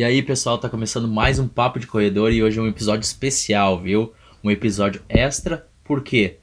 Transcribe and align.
E 0.00 0.02
aí, 0.02 0.22
pessoal, 0.22 0.56
tá 0.56 0.66
começando 0.66 1.06
mais 1.06 1.38
um 1.38 1.46
Papo 1.46 1.78
de 1.78 1.86
Corredor 1.86 2.32
e 2.32 2.42
hoje 2.42 2.58
é 2.58 2.62
um 2.62 2.66
episódio 2.66 3.04
especial, 3.04 3.78
viu? 3.78 4.14
Um 4.42 4.50
episódio 4.50 5.02
extra, 5.06 5.68
por 5.84 6.02
quê? 6.02 6.38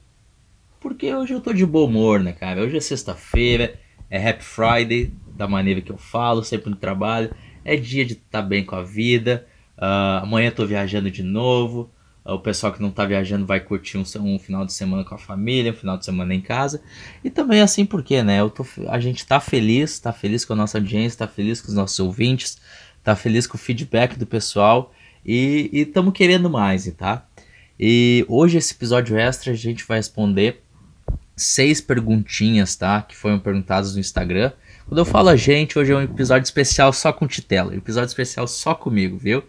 Porque 0.79 1.11
hoje 1.11 1.33
eu 1.33 1.41
tô 1.41 1.51
de 1.51 1.65
bom 1.65 1.85
humor, 1.85 2.19
né, 2.19 2.33
cara? 2.33 2.61
Hoje 2.61 2.77
é 2.77 2.79
sexta-feira, 2.79 3.73
é 4.11 4.29
Happy 4.29 4.43
Friday, 4.43 5.11
da 5.35 5.47
maneira 5.47 5.81
que 5.81 5.91
eu 5.91 5.97
falo, 5.97 6.43
sempre 6.43 6.69
no 6.69 6.75
trabalho. 6.75 7.33
É 7.65 7.75
dia 7.75 8.05
de 8.05 8.13
estar 8.13 8.43
tá 8.43 8.47
bem 8.47 8.63
com 8.63 8.75
a 8.75 8.83
vida. 8.83 9.47
Uh, 9.75 10.21
amanhã 10.21 10.49
eu 10.49 10.55
tô 10.55 10.63
viajando 10.63 11.09
de 11.09 11.23
novo. 11.23 11.89
Uh, 12.23 12.33
o 12.33 12.39
pessoal 12.39 12.71
que 12.71 12.79
não 12.79 12.91
tá 12.91 13.05
viajando 13.05 13.47
vai 13.47 13.59
curtir 13.59 13.97
um, 13.97 14.03
um, 14.19 14.37
final 14.37 14.67
de 14.67 14.73
semana 14.73 15.03
com 15.03 15.15
a 15.15 15.17
família, 15.17 15.71
um 15.71 15.75
final 15.75 15.97
de 15.97 16.05
semana 16.05 16.31
em 16.35 16.41
casa. 16.41 16.79
E 17.23 17.31
também 17.31 17.61
assim 17.61 17.87
porque, 17.87 18.21
né? 18.21 18.39
Eu 18.39 18.51
tô, 18.51 18.63
a 18.87 18.99
gente 18.99 19.25
tá 19.25 19.39
feliz, 19.39 19.99
tá 19.99 20.13
feliz 20.13 20.45
com 20.45 20.53
a 20.53 20.55
nossa 20.55 20.77
audiência, 20.77 21.25
tá 21.25 21.27
feliz 21.27 21.59
com 21.59 21.69
os 21.69 21.73
nossos 21.73 21.99
ouvintes 21.99 22.66
tá 23.07 23.15
feliz 23.15 23.47
com 23.47 23.55
o 23.55 23.59
feedback 23.59 24.19
do 24.19 24.25
pessoal 24.25 24.93
e 25.25 25.69
estamos 25.71 26.13
querendo 26.13 26.49
mais, 26.49 26.91
tá? 26.97 27.25
E 27.79 28.25
hoje 28.27 28.57
esse 28.57 28.73
episódio 28.73 29.17
extra 29.17 29.53
a 29.53 29.55
gente 29.55 29.85
vai 29.85 29.97
responder 29.97 30.61
seis 31.33 31.79
perguntinhas, 31.79 32.75
tá? 32.75 33.01
Que 33.01 33.15
foram 33.15 33.39
perguntadas 33.39 33.93
no 33.93 34.01
Instagram. 34.01 34.51
Quando 34.85 34.97
eu 34.97 35.05
falo 35.05 35.29
a 35.29 35.37
gente, 35.37 35.79
hoje 35.79 35.93
é 35.93 35.95
um 35.95 36.01
episódio 36.01 36.43
especial 36.43 36.91
só 36.91 37.13
com 37.13 37.25
Titela, 37.25 37.71
um 37.71 37.77
episódio 37.77 38.07
especial 38.07 38.45
só 38.45 38.75
comigo, 38.75 39.17
viu? 39.17 39.41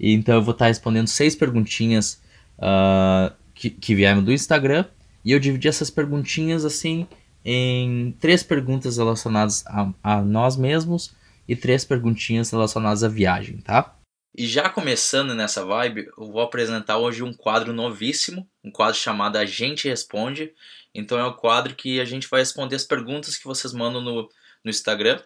E, 0.00 0.14
então 0.14 0.36
eu 0.36 0.42
vou 0.42 0.52
estar 0.52 0.64
tá 0.64 0.68
respondendo 0.70 1.06
seis 1.06 1.36
perguntinhas 1.36 2.18
uh, 2.58 3.30
que, 3.54 3.68
que 3.68 3.94
vieram 3.94 4.24
do 4.24 4.32
Instagram 4.32 4.86
e 5.22 5.32
eu 5.32 5.38
dividi 5.38 5.68
essas 5.68 5.90
perguntinhas 5.90 6.64
assim 6.64 7.06
em 7.44 8.16
três 8.18 8.42
perguntas 8.42 8.96
relacionadas 8.96 9.66
a, 9.66 9.90
a 10.02 10.22
nós 10.22 10.56
mesmos 10.56 11.14
e 11.46 11.56
três 11.56 11.84
perguntinhas 11.84 12.50
relacionadas 12.50 13.02
à 13.02 13.08
viagem, 13.08 13.58
tá? 13.58 13.98
E 14.34 14.46
já 14.46 14.68
começando 14.68 15.34
nessa 15.34 15.64
vibe, 15.64 16.08
eu 16.16 16.32
vou 16.32 16.40
apresentar 16.40 16.96
hoje 16.96 17.22
um 17.22 17.34
quadro 17.34 17.72
novíssimo, 17.72 18.48
um 18.64 18.70
quadro 18.70 18.98
chamado 18.98 19.36
A 19.36 19.44
Gente 19.44 19.88
Responde. 19.88 20.54
Então 20.94 21.18
é 21.18 21.24
o 21.24 21.34
quadro 21.34 21.74
que 21.74 22.00
a 22.00 22.04
gente 22.04 22.28
vai 22.28 22.40
responder 22.40 22.76
as 22.76 22.84
perguntas 22.84 23.36
que 23.36 23.44
vocês 23.44 23.74
mandam 23.74 24.00
no, 24.00 24.28
no 24.64 24.70
Instagram, 24.70 25.20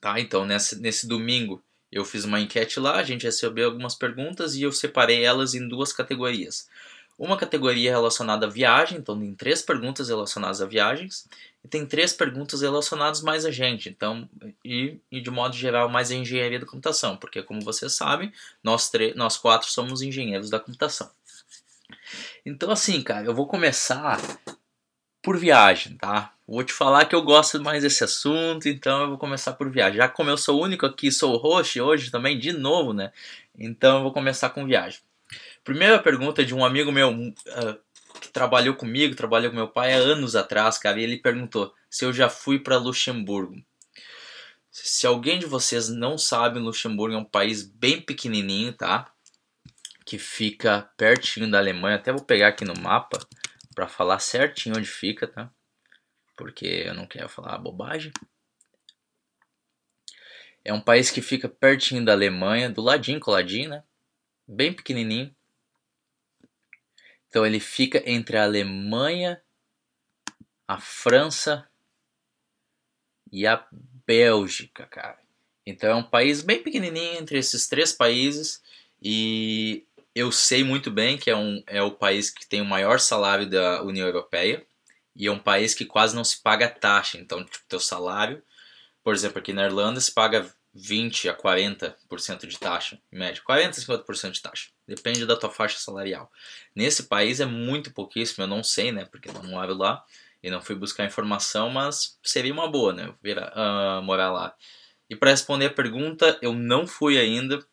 tá? 0.00 0.18
Então 0.18 0.46
nesse, 0.46 0.80
nesse 0.80 1.06
domingo 1.06 1.62
eu 1.90 2.06
fiz 2.06 2.24
uma 2.24 2.40
enquete 2.40 2.80
lá, 2.80 2.96
a 2.96 3.02
gente 3.02 3.24
recebeu 3.24 3.66
algumas 3.66 3.94
perguntas 3.94 4.54
e 4.54 4.62
eu 4.62 4.72
separei 4.72 5.22
elas 5.22 5.52
em 5.52 5.68
duas 5.68 5.92
categorias 5.92 6.66
uma 7.18 7.36
categoria 7.36 7.90
relacionada 7.90 8.46
à 8.46 8.48
viagem, 8.48 8.98
então 8.98 9.18
tem 9.18 9.34
três 9.34 9.62
perguntas 9.62 10.08
relacionadas 10.08 10.60
a 10.60 10.66
viagens, 10.66 11.28
e 11.64 11.68
tem 11.68 11.86
três 11.86 12.12
perguntas 12.12 12.62
relacionadas 12.62 13.22
mais 13.22 13.44
a 13.44 13.50
gente, 13.50 13.88
então, 13.88 14.28
e, 14.64 14.98
e 15.10 15.20
de 15.20 15.30
modo 15.30 15.54
geral 15.54 15.88
mais 15.88 16.10
a 16.10 16.14
engenharia 16.14 16.58
da 16.58 16.66
computação, 16.66 17.16
porque 17.16 17.42
como 17.42 17.60
vocês 17.60 17.92
sabem, 17.92 18.32
nós, 18.62 18.90
nós 19.14 19.36
quatro 19.36 19.70
somos 19.70 20.02
engenheiros 20.02 20.50
da 20.50 20.58
computação. 20.58 21.10
Então 22.44 22.70
assim, 22.70 23.00
cara, 23.02 23.26
eu 23.26 23.34
vou 23.34 23.46
começar 23.46 24.20
por 25.22 25.38
viagem, 25.38 25.96
tá? 25.96 26.32
Vou 26.46 26.64
te 26.64 26.72
falar 26.72 27.04
que 27.06 27.14
eu 27.14 27.22
gosto 27.22 27.62
mais 27.62 27.82
desse 27.82 28.02
assunto, 28.02 28.68
então 28.68 29.02
eu 29.02 29.08
vou 29.10 29.18
começar 29.18 29.52
por 29.52 29.70
viagem. 29.70 29.98
Já 29.98 30.08
como 30.08 30.28
eu 30.28 30.36
sou 30.36 30.58
o 30.58 30.62
único 30.62 30.84
aqui, 30.84 31.12
sou 31.12 31.34
o 31.34 31.38
host 31.38 31.80
hoje 31.80 32.10
também, 32.10 32.38
de 32.38 32.52
novo, 32.52 32.92
né? 32.92 33.12
Então 33.56 33.98
eu 33.98 34.02
vou 34.02 34.12
começar 34.12 34.50
com 34.50 34.66
viagem. 34.66 35.00
Primeira 35.64 35.98
pergunta 36.02 36.42
é 36.42 36.44
de 36.44 36.54
um 36.54 36.64
amigo 36.64 36.90
meu 36.90 37.10
uh, 37.10 38.20
que 38.20 38.28
trabalhou 38.28 38.74
comigo, 38.74 39.14
trabalhou 39.14 39.50
com 39.50 39.56
meu 39.56 39.68
pai 39.68 39.92
há 39.92 39.96
anos 39.96 40.34
atrás, 40.34 40.76
cara, 40.78 41.00
e 41.00 41.04
ele 41.04 41.18
perguntou 41.18 41.72
se 41.88 42.04
eu 42.04 42.12
já 42.12 42.28
fui 42.28 42.58
para 42.58 42.76
Luxemburgo. 42.76 43.62
Se 44.70 45.06
alguém 45.06 45.38
de 45.38 45.46
vocês 45.46 45.88
não 45.88 46.16
sabe, 46.16 46.58
Luxemburgo 46.58 47.14
é 47.14 47.18
um 47.18 47.24
país 47.24 47.62
bem 47.62 48.00
pequenininho, 48.00 48.72
tá? 48.72 49.12
Que 50.04 50.18
fica 50.18 50.90
pertinho 50.96 51.50
da 51.50 51.58
Alemanha. 51.58 51.96
Até 51.96 52.10
vou 52.10 52.24
pegar 52.24 52.48
aqui 52.48 52.64
no 52.64 52.72
mapa 52.80 53.18
para 53.74 53.86
falar 53.86 54.18
certinho 54.18 54.76
onde 54.76 54.88
fica, 54.88 55.28
tá? 55.28 55.52
Porque 56.36 56.66
eu 56.66 56.94
não 56.94 57.06
quero 57.06 57.28
falar 57.28 57.58
bobagem. 57.58 58.10
É 60.64 60.72
um 60.72 60.80
país 60.80 61.10
que 61.10 61.20
fica 61.20 61.48
pertinho 61.48 62.04
da 62.04 62.12
Alemanha, 62.12 62.70
do 62.70 62.80
ladinho, 62.80 63.20
coladinho, 63.20 63.68
né? 63.68 63.84
Bem 64.48 64.72
pequenininho. 64.72 65.34
Então 67.32 67.46
ele 67.46 67.60
fica 67.60 68.02
entre 68.04 68.36
a 68.36 68.42
Alemanha, 68.44 69.40
a 70.68 70.78
França 70.78 71.66
e 73.32 73.46
a 73.46 73.66
Bélgica, 74.06 74.84
cara. 74.84 75.18
Então 75.64 75.88
é 75.88 75.94
um 75.94 76.02
país 76.02 76.42
bem 76.42 76.62
pequenininho 76.62 77.18
entre 77.18 77.38
esses 77.38 77.66
três 77.66 77.90
países 77.90 78.62
e 79.00 79.86
eu 80.14 80.30
sei 80.30 80.62
muito 80.62 80.90
bem 80.90 81.16
que 81.16 81.30
é, 81.30 81.34
um, 81.34 81.62
é 81.66 81.82
o 81.82 81.92
país 81.92 82.28
que 82.28 82.46
tem 82.46 82.60
o 82.60 82.66
maior 82.66 83.00
salário 83.00 83.48
da 83.48 83.82
União 83.82 84.06
Europeia 84.06 84.66
e 85.16 85.26
é 85.26 85.32
um 85.32 85.38
país 85.38 85.72
que 85.72 85.86
quase 85.86 86.14
não 86.14 86.24
se 86.24 86.42
paga 86.42 86.68
taxa. 86.68 87.16
Então, 87.16 87.42
tipo, 87.42 87.64
teu 87.66 87.80
salário, 87.80 88.42
por 89.02 89.14
exemplo, 89.14 89.38
aqui 89.38 89.54
na 89.54 89.64
Irlanda 89.64 89.98
se 90.02 90.12
paga 90.12 90.54
20 90.74 91.30
a 91.30 91.34
40% 91.34 92.46
de 92.46 92.58
taxa, 92.58 93.00
em 93.10 93.18
média, 93.18 93.42
40 93.42 93.80
a 93.80 93.82
50% 93.82 94.32
de 94.32 94.42
taxa, 94.42 94.68
depende 94.94 95.26
da 95.26 95.36
tua 95.36 95.50
faixa 95.50 95.78
salarial. 95.78 96.30
Nesse 96.74 97.04
país 97.04 97.40
é 97.40 97.46
muito 97.46 97.92
pouquíssimo, 97.92 98.44
eu 98.44 98.48
não 98.48 98.62
sei, 98.62 98.92
né, 98.92 99.04
porque 99.06 99.30
não 99.30 99.42
moro 99.44 99.74
lá 99.74 100.04
e 100.42 100.50
não 100.50 100.60
fui 100.60 100.74
buscar 100.74 101.04
informação, 101.04 101.70
mas 101.70 102.18
seria 102.22 102.52
uma 102.52 102.68
boa, 102.68 102.92
né, 102.92 103.14
virar, 103.22 103.52
uh, 103.56 104.02
morar 104.02 104.30
lá. 104.30 104.54
E 105.08 105.16
para 105.16 105.30
responder 105.30 105.66
a 105.66 105.70
pergunta, 105.70 106.38
eu 106.42 106.52
não 106.52 106.86
fui 106.86 107.18
ainda, 107.18 107.64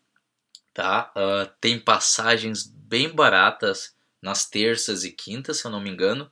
tá? 0.74 1.12
Uh, 1.16 1.52
tem 1.60 1.80
passagens 1.80 2.66
bem 2.66 3.10
baratas 3.10 3.96
nas 4.22 4.46
terças 4.46 5.04
e 5.04 5.12
quintas, 5.12 5.58
se 5.58 5.66
eu 5.66 5.72
não 5.72 5.80
me 5.80 5.90
engano, 5.90 6.32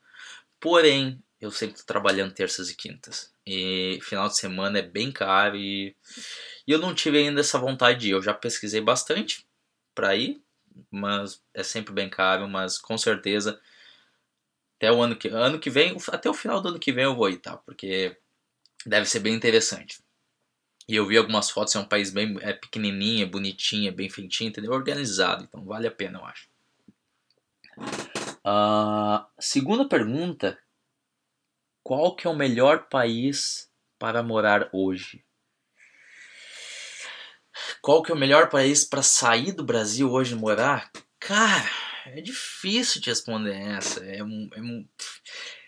porém 0.60 1.22
eu 1.40 1.52
sempre 1.52 1.76
estou 1.76 1.86
trabalhando 1.86 2.34
terças 2.34 2.70
e 2.70 2.76
quintas. 2.76 3.32
E 3.46 4.00
final 4.02 4.28
de 4.28 4.38
semana 4.38 4.80
é 4.80 4.82
bem 4.82 5.12
caro 5.12 5.56
e 5.56 5.96
e 6.68 6.72
eu 6.74 6.80
não 6.80 6.94
tive 6.94 7.18
ainda 7.18 7.40
essa 7.40 7.58
vontade 7.58 8.00
de 8.00 8.10
ir. 8.10 8.12
Eu 8.12 8.22
já 8.22 8.34
pesquisei 8.34 8.82
bastante 8.82 9.48
para 9.96 10.16
ir, 10.16 10.44
mas 10.92 11.42
é 11.54 11.64
sempre 11.64 11.94
bem 11.94 12.10
caro, 12.10 12.48
mas 12.48 12.78
com 12.78 12.98
certeza 12.98 13.60
até 14.78 14.92
o 14.92 15.02
ano 15.02 15.16
que 15.16 15.28
ano 15.28 15.60
que 15.60 15.70
vem, 15.70 15.98
até 16.12 16.30
o 16.30 16.34
final 16.34 16.62
do 16.62 16.70
ano 16.70 16.80
que 16.80 16.92
vem 16.92 17.06
eu 17.06 17.16
vou 17.16 17.30
ir, 17.30 17.38
tá? 17.38 17.58
Porque 17.58 18.16
deve 18.86 19.08
ser 19.08 19.20
bem 19.20 19.34
interessante. 19.34 20.00
E 20.88 20.96
eu 20.96 21.06
vi 21.06 21.18
algumas 21.18 21.50
fotos, 21.50 21.76
é 21.76 21.80
um 21.80 21.86
país 21.86 22.12
bem 22.12 22.38
é 22.42 22.54
pequenininho, 22.54 23.24
é 23.24 23.30
bonitinho, 23.30 23.90
é 23.90 23.92
bem 23.92 24.10
feitinho, 24.10 24.50
entendeu? 24.50 24.72
Organizado, 24.72 25.44
então 25.44 25.66
vale 25.66 25.88
a 25.88 25.92
pena, 25.92 26.20
eu 26.20 26.26
acho. 26.26 26.50
Uh, 28.46 29.26
segunda 29.40 29.88
pergunta: 29.88 30.58
qual 31.84 32.16
que 32.16 32.28
é 32.28 32.30
o 32.30 32.36
melhor 32.36 32.88
país 32.88 33.70
para 34.00 34.24
morar 34.24 34.70
hoje? 34.72 35.26
Qual 37.82 38.02
que 38.02 38.12
é 38.12 38.16
o 38.16 38.18
melhor 38.18 38.50
país 38.50 38.84
para 38.84 39.02
sair 39.02 39.52
do 39.52 39.64
Brasil 39.64 40.12
hoje 40.12 40.34
e 40.34 40.38
morar? 40.38 40.92
Cara, 41.20 41.70
é 42.06 42.22
difícil 42.22 43.02
de 43.02 43.10
responder 43.10 43.56
essa. 43.56 44.04
É, 44.06 44.20
é, 44.20 44.26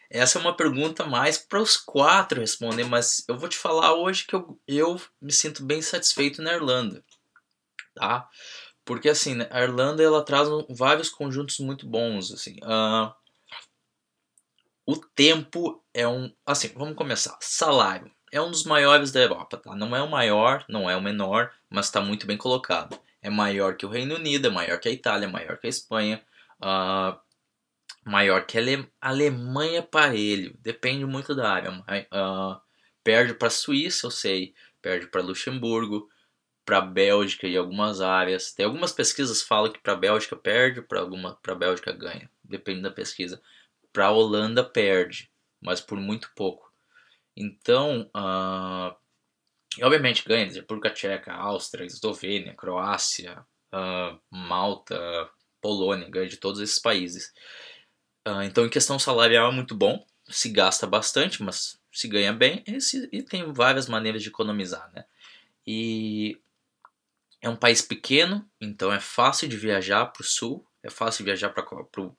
essa 0.09 0.39
é 0.39 0.41
uma 0.41 0.55
pergunta 0.55 1.05
mais 1.05 1.37
para 1.37 1.61
os 1.61 1.77
quatro 1.77 2.41
responder, 2.41 2.83
mas 2.83 3.23
eu 3.27 3.37
vou 3.37 3.47
te 3.47 3.57
falar 3.57 3.93
hoje 3.93 4.25
que 4.25 4.35
eu, 4.35 4.59
eu 4.67 5.01
me 5.21 5.31
sinto 5.31 5.63
bem 5.63 5.81
satisfeito 5.81 6.41
na 6.41 6.53
Irlanda, 6.53 7.03
tá? 7.93 8.27
Porque 8.83 9.07
assim, 9.07 9.35
né, 9.35 9.47
a 9.51 9.61
Irlanda 9.61 10.01
ela 10.01 10.25
traz 10.25 10.47
vários 10.69 11.09
conjuntos 11.09 11.59
muito 11.59 11.87
bons, 11.87 12.31
assim. 12.31 12.55
Uh, 12.63 13.13
o 14.83 14.95
tempo 14.95 15.83
é 15.93 16.07
um, 16.07 16.33
assim, 16.43 16.69
vamos 16.69 16.95
começar. 16.95 17.37
Salário 17.39 18.11
é 18.31 18.41
um 18.41 18.51
dos 18.51 18.63
maiores 18.63 19.11
da 19.11 19.19
Europa, 19.21 19.57
tá? 19.57 19.75
Não 19.75 19.95
é 19.95 20.01
o 20.01 20.09
maior, 20.09 20.65
não 20.69 20.89
é 20.89 20.95
o 20.95 21.01
menor, 21.01 21.51
mas 21.69 21.87
está 21.87 22.01
muito 22.01 22.25
bem 22.27 22.37
colocado. 22.37 22.99
É 23.21 23.29
maior 23.29 23.75
que 23.75 23.85
o 23.85 23.89
Reino 23.89 24.15
Unido, 24.15 24.47
é 24.47 24.51
maior 24.51 24.79
que 24.79 24.87
a 24.89 24.91
Itália, 24.91 25.25
é 25.25 25.29
maior 25.29 25.57
que 25.57 25.67
a 25.67 25.69
Espanha, 25.69 26.23
uh, 26.61 27.19
maior 28.05 28.45
que 28.45 28.57
a 28.57 28.61
Ale 28.61 28.91
Alemanha 29.01 29.83
parelho. 29.83 30.55
Depende 30.59 31.05
muito 31.05 31.35
da 31.35 31.51
área. 31.51 31.71
Uh, 31.71 32.59
perde 33.03 33.33
para 33.33 33.47
a 33.47 33.51
Suíça, 33.51 34.07
eu 34.07 34.11
sei. 34.11 34.53
Perde 34.81 35.07
para 35.07 35.21
Luxemburgo, 35.21 36.07
para 36.65 36.81
Bélgica 36.81 37.47
e 37.47 37.57
algumas 37.57 38.01
áreas. 38.01 38.53
Tem 38.53 38.65
algumas 38.65 38.91
pesquisas 38.91 39.41
que 39.41 39.47
falam 39.47 39.71
que 39.71 39.79
para 39.79 39.95
Bélgica 39.95 40.35
perde, 40.35 40.81
para 40.81 40.99
alguma 40.99 41.35
para 41.35 41.55
Bélgica 41.55 41.91
ganha. 41.91 42.29
Depende 42.43 42.81
da 42.81 42.91
pesquisa. 42.91 43.41
Para 43.91 44.11
Holanda 44.11 44.63
perde, 44.63 45.31
mas 45.61 45.81
por 45.81 45.97
muito 45.99 46.31
pouco. 46.35 46.68
Então, 47.35 48.09
uh, 48.15 48.95
obviamente 49.81 50.23
ganha 50.27 50.51
República 50.51 50.91
Tcheca, 50.91 51.33
Áustria, 51.33 51.85
Eslovênia, 51.85 52.53
Croácia, 52.55 53.45
uh, 53.73 54.19
Malta, 54.31 55.29
Polônia, 55.61 56.09
ganha 56.09 56.27
de 56.27 56.37
todos 56.37 56.59
esses 56.61 56.79
países. 56.79 57.33
Uh, 58.27 58.43
então, 58.43 58.65
em 58.65 58.69
questão 58.69 58.99
salarial 58.99 59.51
é 59.51 59.55
muito 59.55 59.75
bom, 59.75 60.05
se 60.29 60.49
gasta 60.49 60.85
bastante, 60.87 61.41
mas 61.43 61.79
se 61.91 62.07
ganha 62.07 62.33
bem 62.33 62.63
e, 62.67 62.79
se, 62.81 63.09
e 63.11 63.23
tem 63.23 63.51
várias 63.53 63.87
maneiras 63.87 64.21
de 64.23 64.29
economizar, 64.29 64.91
né? 64.93 65.05
E 65.65 66.37
É 67.41 67.49
um 67.49 67.55
país 67.55 67.81
pequeno, 67.81 68.49
então 68.59 68.91
é 68.91 68.99
fácil 68.99 69.47
de 69.47 69.57
viajar 69.57 70.05
para 70.07 70.21
o 70.21 70.25
sul, 70.25 70.65
é 70.83 70.89
fácil 70.89 71.19
de 71.19 71.31
viajar 71.31 71.49
para 71.49 71.63
o 72.01 72.17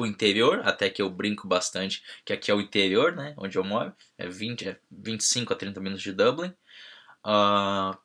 interior, 0.00 0.60
até 0.64 0.90
que 0.90 1.00
eu 1.00 1.08
brinco 1.08 1.46
bastante 1.46 2.02
que 2.24 2.32
aqui 2.32 2.50
é 2.50 2.54
o 2.54 2.60
interior, 2.60 3.14
né, 3.14 3.34
onde 3.36 3.56
eu 3.56 3.64
moro, 3.64 3.94
é, 4.18 4.28
20, 4.28 4.68
é 4.68 4.80
25 4.90 5.52
a 5.52 5.56
30 5.56 5.80
minutos 5.80 6.02
de 6.02 6.12
Dublin. 6.12 6.54
Uh, 7.24 7.96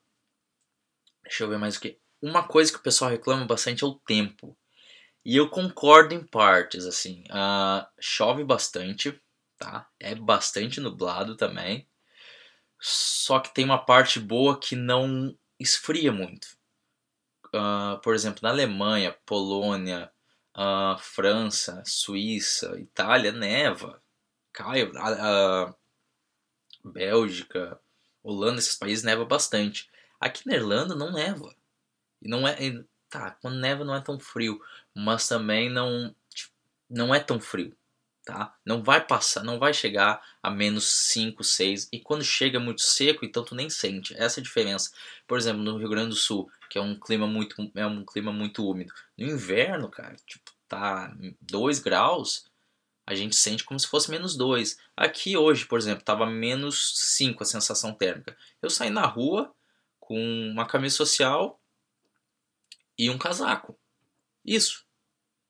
deixa 1.23 1.43
eu 1.43 1.49
ver 1.49 1.57
mais 1.57 1.75
o 1.75 1.81
que. 1.81 1.97
Uma 2.21 2.43
coisa 2.43 2.71
que 2.71 2.77
o 2.77 2.83
pessoal 2.83 3.11
reclama 3.11 3.45
bastante 3.45 3.83
é 3.83 3.87
o 3.87 3.95
tempo. 3.95 4.57
E 5.23 5.35
eu 5.35 5.49
concordo 5.49 6.13
em 6.13 6.23
partes, 6.23 6.85
assim. 6.85 7.23
Uh, 7.29 7.85
chove 7.99 8.43
bastante, 8.43 9.19
tá? 9.57 9.87
É 9.99 10.15
bastante 10.15 10.79
nublado 10.79 11.35
também. 11.35 11.87
Só 12.79 13.39
que 13.39 13.53
tem 13.53 13.65
uma 13.65 13.77
parte 13.77 14.19
boa 14.19 14.59
que 14.59 14.75
não 14.75 15.37
esfria 15.59 16.11
muito. 16.11 16.57
Uh, 17.47 17.99
por 18.01 18.15
exemplo, 18.15 18.39
na 18.43 18.49
Alemanha, 18.49 19.15
Polônia, 19.25 20.11
uh, 20.59 20.97
França, 20.99 21.81
Suíça, 21.85 22.77
Itália, 22.79 23.31
neva. 23.31 24.01
Cai, 24.51 24.83
uh, 24.83 25.73
Bélgica, 26.83 27.79
Holanda, 28.21 28.59
esses 28.59 28.75
países 28.75 29.03
neva 29.03 29.23
bastante. 29.23 29.89
Aqui 30.19 30.45
na 30.45 30.55
Irlanda 30.55 30.93
não 30.93 31.13
neva. 31.13 31.55
E 32.21 32.27
não 32.27 32.45
é. 32.47 32.57
Tá, 33.09 33.31
quando 33.41 33.57
neva 33.57 33.83
não 33.83 33.95
é 33.95 34.01
tão 34.01 34.19
frio, 34.19 34.61
mas 34.93 35.27
também 35.27 35.67
não, 35.67 36.13
tipo, 36.29 36.53
não 36.87 37.15
é 37.15 37.19
tão 37.19 37.39
frio 37.39 37.75
tá? 38.29 38.55
Não 38.63 38.83
vai 38.83 39.03
passar, 39.05 39.43
não 39.43 39.57
vai 39.57 39.73
chegar 39.73 40.21
a 40.41 40.51
menos 40.51 40.85
5, 40.85 41.43
6 41.43 41.89
e 41.91 41.99
quando 41.99 42.23
chega 42.23 42.57
é 42.57 42.61
muito 42.61 42.81
seco, 42.81 43.25
então 43.25 43.43
tu 43.43 43.55
nem 43.55 43.69
sente. 43.71 44.13
Essa 44.15 44.39
é 44.39 44.41
a 44.41 44.43
diferença. 44.43 44.91
Por 45.27 45.37
exemplo, 45.37 45.63
no 45.63 45.77
Rio 45.77 45.89
Grande 45.89 46.09
do 46.09 46.15
Sul, 46.15 46.49
que 46.69 46.77
é 46.77 46.81
um 46.81 46.99
clima 46.99 47.27
muito 47.27 47.55
é 47.75 47.85
um 47.85 48.05
clima 48.05 48.31
muito 48.31 48.67
úmido. 48.67 48.93
No 49.17 49.25
inverno, 49.25 49.89
cara, 49.89 50.15
tipo, 50.25 50.51
tá 50.67 51.15
2 51.41 51.79
graus, 51.79 52.45
a 53.05 53.15
gente 53.15 53.35
sente 53.35 53.63
como 53.63 53.79
se 53.79 53.87
fosse 53.87 54.11
menos 54.11 54.35
2. 54.37 54.77
Aqui 54.95 55.35
hoje, 55.35 55.65
por 55.65 55.79
exemplo, 55.79 56.03
tava 56.03 56.25
menos 56.25 56.93
5 57.15 57.43
a 57.43 57.45
sensação 57.45 57.93
térmica. 57.93 58.37
Eu 58.61 58.69
saí 58.69 58.89
na 58.89 59.05
rua 59.05 59.53
com 59.99 60.17
uma 60.51 60.65
camisa 60.65 60.95
social 60.95 61.59
e 62.97 63.09
um 63.09 63.17
casaco. 63.17 63.77
Isso, 64.45 64.85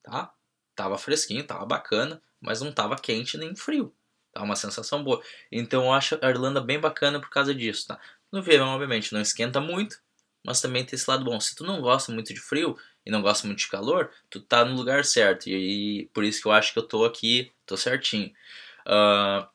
tá? 0.03 0.33
Tava 0.75 0.97
fresquinho, 0.97 1.45
tava 1.45 1.65
bacana 1.65 2.21
mas 2.41 2.61
não 2.61 2.69
estava 2.69 2.95
quente 2.95 3.37
nem 3.37 3.55
frio. 3.55 3.93
Tá 4.31 4.43
uma 4.43 4.55
sensação 4.55 5.03
boa. 5.03 5.21
Então 5.51 5.85
eu 5.85 5.93
acho 5.93 6.17
a 6.21 6.29
Irlanda 6.29 6.61
bem 6.61 6.79
bacana 6.79 7.19
por 7.19 7.29
causa 7.29 7.53
disso, 7.53 7.87
tá? 7.87 7.99
No 8.31 8.41
verão, 8.41 8.69
obviamente, 8.69 9.13
não 9.13 9.21
esquenta 9.21 9.59
muito, 9.59 9.99
mas 10.49 10.61
também 10.61 10.83
tem 10.83 10.97
esse 10.97 11.07
lado 11.07 11.23
bom. 11.23 11.39
Se 11.39 11.55
tu 11.55 11.63
não 11.63 11.79
gosta 11.79 12.11
muito 12.11 12.33
de 12.33 12.39
frio 12.39 12.75
e 13.05 13.11
não 13.11 13.21
gosta 13.21 13.45
muito 13.45 13.59
de 13.59 13.67
calor, 13.67 14.09
tu 14.31 14.41
tá 14.41 14.65
no 14.65 14.75
lugar 14.75 15.05
certo. 15.05 15.47
E, 15.47 15.99
e 16.01 16.05
por 16.07 16.23
isso 16.23 16.41
que 16.41 16.47
eu 16.47 16.51
acho 16.51 16.73
que 16.73 16.79
eu 16.79 16.87
tô 16.87 17.05
aqui, 17.05 17.51
tô 17.67 17.77
certinho. 17.77 18.33
Uh, 18.79 19.47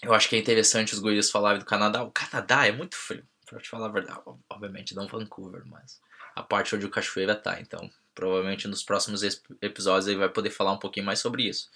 eu 0.00 0.14
acho 0.14 0.28
que 0.28 0.36
é 0.36 0.38
interessante 0.38 0.94
os 0.94 1.00
guris 1.00 1.32
falarem 1.32 1.58
do 1.58 1.64
Canadá. 1.64 2.04
O 2.04 2.12
Canadá 2.12 2.64
é 2.64 2.70
muito 2.70 2.94
frio, 2.94 3.26
pra 3.44 3.58
te 3.58 3.68
falar 3.68 3.86
a 3.86 3.90
verdade. 3.90 4.20
Obviamente 4.48 4.94
não 4.94 5.08
Vancouver, 5.08 5.66
mas 5.66 6.00
a 6.36 6.44
parte 6.44 6.76
onde 6.76 6.86
o 6.86 6.90
cachoeira 6.90 7.34
tá. 7.34 7.60
Então, 7.60 7.90
provavelmente 8.14 8.68
nos 8.68 8.84
próximos 8.84 9.24
episódios 9.60 10.06
ele 10.06 10.20
vai 10.20 10.28
poder 10.28 10.50
falar 10.50 10.70
um 10.70 10.78
pouquinho 10.78 11.06
mais 11.06 11.18
sobre 11.18 11.42
isso. 11.42 11.68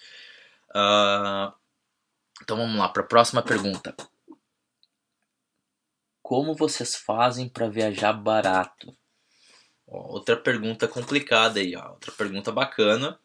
Uh, 0.69 1.51
então 2.41 2.55
vamos 2.55 2.77
lá 2.77 2.87
para 2.87 3.03
a 3.03 3.05
próxima 3.05 3.41
pergunta. 3.41 3.93
Como 6.25 6.55
vocês 6.55 6.95
fazem 6.95 7.47
para 7.47 7.69
viajar 7.69 8.11
barato? 8.11 8.91
Outra 9.85 10.35
pergunta 10.35 10.87
complicada 10.87 11.59
aí, 11.59 11.75
ó. 11.75 11.91
outra 11.91 12.11
pergunta 12.13 12.51
bacana, 12.51 13.19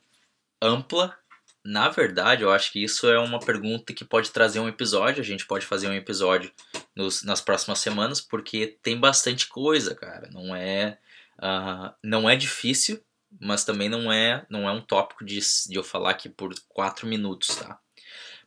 ampla. 0.61 1.17
Na 1.65 1.89
verdade, 1.89 2.43
eu 2.43 2.53
acho 2.53 2.71
que 2.71 2.85
isso 2.85 3.09
é 3.09 3.19
uma 3.19 3.41
pergunta 3.41 3.95
que 3.95 4.05
pode 4.05 4.31
trazer 4.31 4.61
um 4.61 4.69
episódio. 4.69 5.23
A 5.23 5.25
gente 5.25 5.47
pode 5.47 5.65
fazer 5.65 5.89
um 5.89 5.95
episódio 5.95 6.53
nos, 6.95 7.23
nas 7.23 7.41
próximas 7.41 7.79
semanas, 7.79 8.21
porque 8.21 8.79
tem 8.83 9.01
bastante 9.01 9.49
coisa, 9.49 9.95
cara. 9.95 10.29
Não 10.31 10.55
é, 10.55 10.99
uh, 11.39 11.95
não 12.05 12.29
é 12.29 12.37
difícil, 12.37 13.03
mas 13.41 13.65
também 13.65 13.89
não 13.89 14.13
é 14.13 14.45
não 14.51 14.69
é 14.69 14.73
um 14.73 14.83
tópico 14.83 15.25
de, 15.25 15.41
de 15.41 15.75
eu 15.75 15.83
falar 15.83 16.11
aqui 16.11 16.29
por 16.29 16.53
4 16.69 17.07
minutos, 17.07 17.57
tá? 17.57 17.81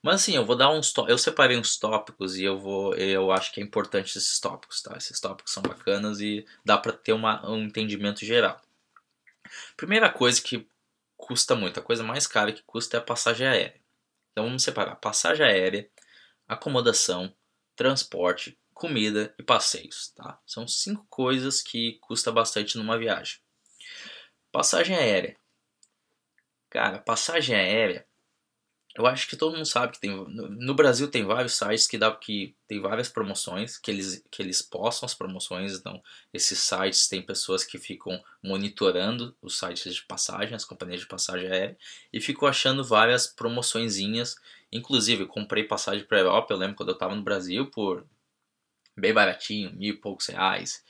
Mas 0.03 0.15
assim, 0.15 0.35
eu 0.35 0.45
vou 0.45 0.57
dar 0.57 0.69
uns 0.69 0.93
eu 1.07 1.17
separei 1.17 1.57
uns 1.57 1.77
tópicos 1.77 2.35
e 2.35 2.43
eu 2.43 2.59
vou 2.59 2.93
eu 2.95 3.31
acho 3.31 3.53
que 3.53 3.61
é 3.61 3.63
importante 3.63 4.17
esses 4.17 4.37
tópicos, 4.37 4.81
tá? 4.81 4.97
Esses 4.97 5.17
tópicos 5.19 5.53
são 5.53 5.63
bacanas 5.63 6.19
e 6.19 6.45
dá 6.65 6.77
para 6.77 6.91
ter 6.91 7.13
uma, 7.13 7.49
um 7.49 7.63
entendimento 7.63 8.25
geral. 8.25 8.61
Primeira 9.77 10.09
coisa 10.11 10.41
que 10.41 10.67
custa 11.15 11.55
muito, 11.55 11.79
a 11.79 11.83
coisa 11.83 12.03
mais 12.03 12.27
cara 12.27 12.51
que 12.51 12.61
custa 12.63 12.97
é 12.97 12.99
a 12.99 13.03
passagem 13.03 13.47
aérea. 13.47 13.81
Então 14.31 14.43
vamos 14.43 14.63
separar 14.63 14.97
passagem 14.97 15.45
aérea, 15.45 15.89
acomodação, 16.47 17.33
transporte, 17.73 18.59
comida 18.73 19.33
e 19.39 19.43
passeios, 19.43 20.09
tá? 20.09 20.37
São 20.45 20.67
cinco 20.67 21.05
coisas 21.09 21.61
que 21.61 21.97
custa 22.01 22.29
bastante 22.29 22.77
numa 22.77 22.97
viagem. 22.97 23.39
Passagem 24.51 24.97
aérea. 24.97 25.37
Cara, 26.69 26.99
passagem 26.99 27.55
aérea, 27.55 28.05
eu 28.95 29.07
acho 29.07 29.27
que 29.27 29.35
todo 29.35 29.55
mundo 29.55 29.65
sabe 29.65 29.93
que 29.93 29.99
tem. 29.99 30.11
No 30.11 30.75
Brasil 30.75 31.09
tem 31.09 31.23
vários 31.23 31.55
sites 31.55 31.87
que 31.87 31.97
dá 31.97 32.15
que 32.15 32.55
tem 32.67 32.79
várias 32.79 33.09
promoções, 33.09 33.77
que 33.77 33.89
eles, 33.89 34.23
que 34.29 34.41
eles 34.41 34.61
postam 34.61 35.07
as 35.07 35.15
promoções. 35.15 35.73
Então, 35.73 36.01
esses 36.31 36.59
sites 36.59 37.07
tem 37.07 37.21
pessoas 37.21 37.63
que 37.63 37.79
ficam 37.79 38.23
monitorando 38.43 39.35
os 39.41 39.57
sites 39.57 39.95
de 39.95 40.03
passagem, 40.03 40.53
as 40.53 40.63
companhias 40.63 41.01
de 41.01 41.07
passagem 41.07 41.49
aérea, 41.49 41.77
e 42.11 42.21
ficam 42.21 42.47
achando 42.47 42.83
várias 42.83 43.25
promoçõezinhas. 43.25 44.35
Inclusive, 44.71 45.23
eu 45.23 45.27
comprei 45.27 45.63
passagem 45.63 46.05
para 46.05 46.19
Europa, 46.19 46.53
eu 46.53 46.57
lembro 46.57 46.75
quando 46.75 46.89
eu 46.89 46.93
estava 46.93 47.15
no 47.15 47.23
Brasil, 47.23 47.71
por 47.71 48.05
bem 48.95 49.11
baratinho, 49.11 49.75
mil 49.75 49.95
e 49.95 49.97
poucos 49.97 50.27
reais. 50.27 50.83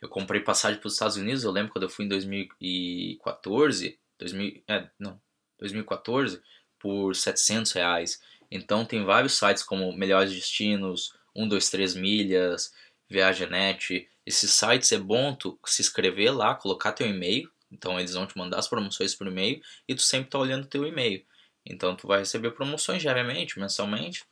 Eu 0.00 0.08
comprei 0.08 0.40
passagem 0.40 0.80
para 0.80 0.86
os 0.86 0.94
Estados 0.94 1.16
Unidos, 1.16 1.44
eu 1.44 1.50
lembro 1.50 1.72
quando 1.72 1.82
eu 1.82 1.90
fui 1.90 2.06
em 2.06 2.08
2014, 2.08 4.00
2000, 4.18 4.62
é, 4.66 4.88
não, 4.98 5.20
2014, 5.58 6.40
por 6.80 7.14
700 7.14 7.70
reais. 7.72 8.20
Então 8.50 8.84
tem 8.84 9.04
vários 9.04 9.38
sites 9.38 9.62
como 9.62 9.92
Melhores 9.92 10.32
Destinos, 10.32 11.14
123 11.36 11.94
Milhas, 11.94 12.74
Viagenet. 13.08 14.08
Esses 14.26 14.50
sites 14.50 14.90
é 14.90 14.98
bom 14.98 15.34
tu 15.34 15.58
se 15.64 15.82
inscrever 15.82 16.34
lá, 16.34 16.54
colocar 16.54 16.92
teu 16.92 17.06
e-mail. 17.06 17.48
Então 17.70 18.00
eles 18.00 18.14
vão 18.14 18.26
te 18.26 18.36
mandar 18.36 18.58
as 18.58 18.66
promoções 18.66 19.14
por 19.14 19.28
e-mail 19.28 19.62
e 19.86 19.94
tu 19.94 20.02
sempre 20.02 20.30
tá 20.30 20.38
olhando 20.38 20.66
teu 20.66 20.84
e-mail. 20.84 21.24
Então 21.64 21.94
tu 21.94 22.08
vai 22.08 22.20
receber 22.20 22.50
promoções 22.50 23.00
diariamente, 23.00 23.58
mensalmente, 23.60 24.24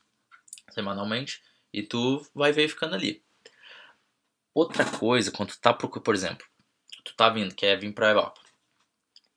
semanalmente 0.71 1.41
e 1.71 1.83
tu 1.83 2.25
vai 2.33 2.51
verificando 2.51 2.95
ali. 2.95 3.23
Outra 4.53 4.83
coisa, 4.83 5.31
quando 5.31 5.49
tu 5.49 5.61
tá 5.61 5.73
procurando, 5.73 6.03
por 6.03 6.15
exemplo, 6.15 6.45
tu 7.05 7.15
tá 7.15 7.29
vindo, 7.29 7.55
quer 7.55 7.79
vir 7.79 7.93
pra 7.93 8.09
Europa. 8.09 8.41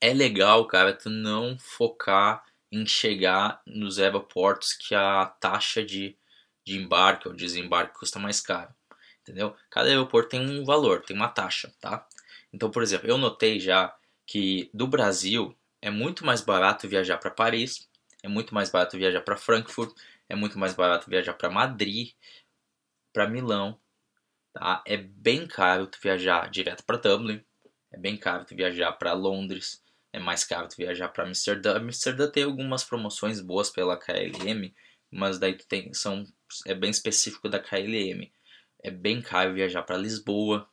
É 0.01 0.13
legal, 0.13 0.67
cara, 0.67 0.93
tu 0.93 1.09
não 1.09 1.57
focar 1.59 2.43
em 2.73 2.87
chegar 2.87 3.61
nos 3.67 3.99
aeroportos 3.99 4.73
que 4.73 4.95
a 4.95 5.27
taxa 5.27 5.85
de, 5.85 6.17
de 6.65 6.79
embarque 6.79 7.29
ou 7.29 7.35
desembarque 7.35 7.99
custa 7.99 8.19
mais 8.19 8.41
caro. 8.41 8.75
Entendeu? 9.21 9.55
Cada 9.71 9.89
aeroporto 9.91 10.31
tem 10.31 10.41
um 10.41 10.65
valor, 10.65 11.03
tem 11.03 11.15
uma 11.15 11.29
taxa, 11.29 11.73
tá? 11.81 12.09
Então, 12.53 12.71
por 12.71 12.83
exemplo, 12.83 13.09
eu 13.09 13.19
notei 13.19 13.61
já 13.61 13.95
que 14.27 14.71
do 14.73 14.87
Brasil 14.87 15.55
é 15.83 15.91
muito 15.91 16.25
mais 16.25 16.41
barato 16.41 16.89
viajar 16.89 17.19
para 17.19 17.31
Paris, 17.31 17.89
é 18.23 18.29
muito 18.29 18.55
mais 18.55 18.71
barato 18.71 18.97
viajar 18.97 19.21
para 19.21 19.37
Frankfurt, 19.37 19.95
é 20.29 20.35
muito 20.35 20.59
mais 20.59 20.73
barato 20.75 21.11
viajar 21.11 21.35
para 21.35 21.51
Madrid, 21.51 22.13
para 23.13 23.29
Milão, 23.29 23.79
tá? 24.53 24.83
É 24.87 24.97
bem 24.97 25.47
caro 25.47 25.87
tu 25.87 25.99
viajar 26.03 26.49
direto 26.49 26.85
para 26.85 26.97
Dublin, 26.97 27.45
é 27.91 27.99
bem 27.99 28.17
caro 28.17 28.45
tu 28.47 28.57
viajar 28.57 28.93
para 28.93 29.13
Londres, 29.13 29.82
é 30.13 30.19
mais 30.19 30.45
caro 30.45 30.69
tu 30.69 30.77
viajar 30.77 31.09
para 31.09 31.25
Amsterdã. 31.25 31.77
Amsterdã 31.77 32.31
tem 32.31 32.45
algumas 32.45 32.85
promoções 32.85 33.41
boas 33.41 33.71
pela 33.71 33.97
KLM, 33.97 34.75
mas 35.11 35.39
daí 35.39 35.55
tu 35.55 35.67
tem 35.67 35.93
são 35.95 36.25
é 36.67 36.75
bem 36.75 36.91
específico 36.91 37.49
da 37.49 37.59
KLM. 37.59 38.31
É 38.83 38.91
bem 38.91 39.23
caro 39.23 39.55
viajar 39.55 39.83
para 39.83 39.97
Lisboa, 39.97 40.69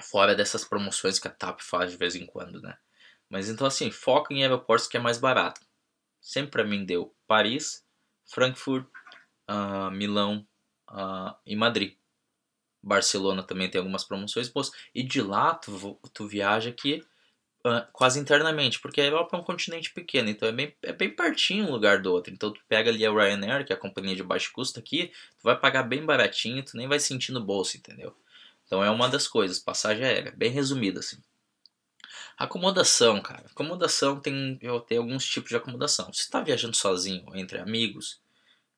fora 0.00 0.34
dessas 0.34 0.64
promoções 0.64 1.18
que 1.18 1.28
a 1.28 1.30
TAP 1.30 1.60
faz 1.60 1.90
de 1.90 1.96
vez 1.96 2.14
em 2.14 2.24
quando, 2.24 2.60
né? 2.62 2.78
Mas 3.28 3.48
então 3.50 3.66
assim, 3.66 3.90
foca 3.90 4.32
em 4.32 4.42
aeroportos 4.42 4.88
que 4.88 4.96
é 4.96 5.00
mais 5.00 5.18
barato. 5.18 5.60
Sempre 6.20 6.52
para 6.52 6.64
mim 6.64 6.84
deu 6.84 7.14
Paris, 7.26 7.84
Frankfurt, 8.24 8.86
uh, 9.48 9.90
Milão 9.90 10.46
uh, 10.90 11.34
e 11.44 11.54
Madrid. 11.54 11.96
Barcelona 12.82 13.42
também 13.42 13.68
tem 13.68 13.78
algumas 13.78 14.04
promoções 14.04 14.48
boas. 14.48 14.70
E 14.94 15.02
de 15.02 15.20
lá 15.20 15.54
tu, 15.54 16.00
tu 16.14 16.26
viaja 16.26 16.70
aqui 16.70 17.02
uh, 17.02 17.17
quase 17.92 18.18
internamente, 18.18 18.80
porque 18.80 19.00
a 19.00 19.04
Europa 19.04 19.36
é 19.36 19.40
um 19.40 19.44
continente 19.44 19.92
pequeno, 19.92 20.28
então 20.28 20.48
é 20.48 20.52
bem, 20.52 20.76
é 20.82 20.92
bem 20.92 21.14
pertinho 21.14 21.66
um 21.66 21.70
lugar 21.70 22.00
do 22.00 22.12
outro. 22.12 22.32
Então 22.32 22.52
tu 22.52 22.60
pega 22.68 22.90
ali 22.90 23.04
a 23.04 23.10
Ryanair, 23.10 23.64
que 23.64 23.72
é 23.72 23.76
a 23.76 23.78
companhia 23.78 24.16
de 24.16 24.22
baixo 24.22 24.52
custo 24.52 24.78
aqui, 24.78 25.08
tu 25.38 25.44
vai 25.44 25.58
pagar 25.58 25.82
bem 25.82 26.04
baratinho, 26.04 26.64
tu 26.64 26.76
nem 26.76 26.88
vai 26.88 27.00
sentir 27.00 27.32
no 27.32 27.44
bolso, 27.44 27.76
entendeu? 27.76 28.14
Então 28.66 28.84
é 28.84 28.90
uma 28.90 29.08
das 29.08 29.26
coisas, 29.26 29.58
passagem 29.58 30.04
aérea, 30.04 30.32
bem 30.36 30.50
resumida 30.50 31.00
assim. 31.00 31.18
Acomodação, 32.36 33.20
cara. 33.20 33.46
Acomodação 33.50 34.20
tem, 34.20 34.58
eu 34.62 34.80
tenho 34.80 35.00
alguns 35.02 35.26
tipos 35.26 35.48
de 35.48 35.56
acomodação. 35.56 36.12
Se 36.12 36.20
está 36.20 36.40
viajando 36.40 36.76
sozinho 36.76 37.24
entre 37.34 37.58
amigos, 37.58 38.20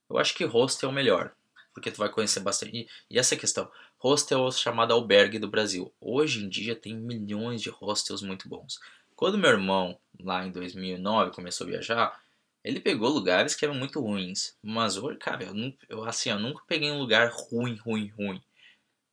eu 0.09 0.17
acho 0.17 0.35
que 0.35 0.45
hostel 0.45 0.89
é 0.89 0.93
o 0.93 0.95
melhor, 0.95 1.33
porque 1.75 1.91
tu 1.91 1.99
vai 1.99 2.09
conhecer 2.09 2.41
bastante. 2.41 2.75
E, 2.75 2.89
e 3.11 3.19
essa 3.19 3.37
questão, 3.37 3.71
hostel 4.01 4.41
o 4.41 4.51
chamado 4.51 4.95
albergue 4.95 5.39
do 5.39 5.47
Brasil. 5.47 5.93
Hoje 6.01 6.43
em 6.43 6.49
dia 6.49 6.75
tem 6.75 6.97
milhões 6.97 7.61
de 7.61 7.69
hostels 7.69 8.23
muito 8.23 8.49
bons. 8.49 8.81
Quando 9.15 9.37
meu 9.37 9.51
irmão, 9.51 10.01
lá 10.19 10.45
em 10.45 10.51
2009, 10.51 11.33
começou 11.33 11.67
a 11.67 11.71
viajar, 11.71 12.21
ele 12.65 12.81
pegou 12.81 13.11
lugares 13.11 13.55
que 13.55 13.63
eram 13.63 13.75
muito 13.75 14.01
ruins. 14.01 14.57
Mas 14.63 14.97
hoje, 14.97 15.19
cara, 15.19 15.45
eu, 15.45 15.55
eu, 15.87 16.05
assim, 16.05 16.31
eu 16.31 16.39
nunca 16.39 16.65
peguei 16.67 16.91
um 16.91 16.99
lugar 16.99 17.31
ruim, 17.31 17.77
ruim, 17.77 18.09
ruim. 18.09 18.43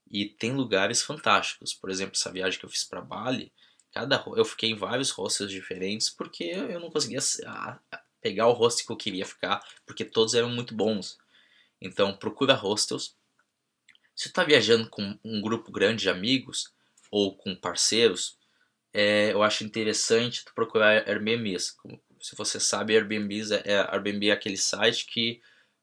E 0.09 0.25
tem 0.25 0.53
lugares 0.53 1.01
fantásticos. 1.01 1.73
Por 1.73 1.89
exemplo, 1.89 2.13
essa 2.15 2.31
viagem 2.31 2.57
que 2.57 2.65
eu 2.65 2.69
fiz 2.69 2.85
para 2.85 3.01
Bali, 3.01 3.51
cada 3.91 4.23
eu 4.37 4.45
fiquei 4.45 4.71
em 4.71 4.75
vários 4.75 5.09
hostels 5.09 5.51
diferentes 5.51 6.09
porque 6.09 6.45
eu 6.45 6.79
não 6.79 6.89
conseguia 6.89 7.19
pegar 8.21 8.47
o 8.47 8.53
hostel 8.53 8.85
que 8.85 8.91
eu 8.93 8.97
queria 8.97 9.25
ficar, 9.25 9.61
porque 9.85 10.05
todos 10.05 10.33
eram 10.33 10.49
muito 10.49 10.73
bons. 10.73 11.17
Então, 11.81 12.15
procura 12.15 12.53
hostels. 12.53 13.17
Se 14.17 14.29
tu 14.29 14.33
tá 14.33 14.43
viajando 14.43 14.89
com 14.89 15.15
um 15.23 15.39
grupo 15.39 15.71
grande 15.71 16.01
de 16.01 16.09
amigos 16.09 16.73
ou 17.11 17.37
com 17.37 17.55
parceiros, 17.55 18.35
é, 18.91 19.31
eu 19.31 19.43
acho 19.43 19.63
interessante 19.63 20.43
tu 20.43 20.55
procurar 20.55 21.07
Airbnb. 21.07 21.55
Se 21.59 22.35
você 22.35 22.59
sabe, 22.59 22.95
Airbnb 22.95 23.53
é, 23.53 23.73
é, 23.73 23.77
Airbnb 23.91 24.29
é 24.29 24.31
aquele 24.31 24.57
site 24.57 25.05
que, 25.05 25.39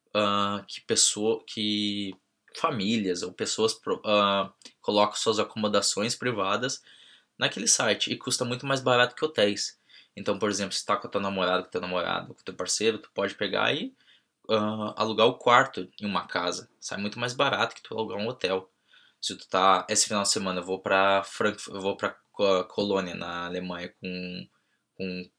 uh, 0.09 0.67
que 0.67 0.81
pessoa, 0.81 1.45
que 1.47 2.13
famílias 2.57 3.23
ou 3.23 3.33
pessoas 3.33 3.73
uh, 3.75 4.53
colocam 4.81 5.15
suas 5.15 5.39
acomodações 5.39 6.17
privadas 6.17 6.83
naquele 7.39 7.69
site 7.69 8.13
e 8.13 8.17
custa 8.17 8.45
muito 8.45 8.67
mais 8.67 8.81
barato 8.81 9.15
que 9.15 9.25
hotéis. 9.25 9.79
Então, 10.17 10.41
por 10.41 10.51
exemplo, 10.51 10.73
se 10.73 10.81
está 10.81 10.97
com 10.97 11.07
a 11.07 11.11
tua 11.11 11.21
namorada, 11.21 11.63
com 11.63 11.71
teu 11.71 11.81
namorado, 11.81 12.35
com 12.35 12.43
teu 12.43 12.55
parceiro, 12.55 12.99
tu 12.99 13.13
pode 13.15 13.37
pegar 13.37 13.73
e 13.73 13.95
uh, 14.49 14.95
alugar 14.97 15.27
o 15.27 15.39
quarto 15.39 15.89
em 16.01 16.07
uma 16.07 16.27
casa. 16.27 16.71
Sai 16.81 16.99
muito 16.99 17.19
mais 17.19 17.35
barato 17.35 17.75
que 17.75 17.83
tu 17.83 17.95
alugar 17.95 18.19
um 18.19 18.29
hotel. 18.29 18.71
Se 19.21 19.37
tu 19.37 19.49
tá 19.49 19.87
esse 19.89 20.07
final 20.07 20.23
de 20.23 20.31
semana 20.31 20.61
eu 20.61 20.65
vou 20.65 20.81
para 20.81 21.23
Frankfurt, 21.25 21.81
vou 21.81 21.97
para 21.97 22.17
Colônia 22.69 23.15
na 23.15 23.47
Alemanha 23.47 23.89
com 24.01 24.47
com 24.97 25.31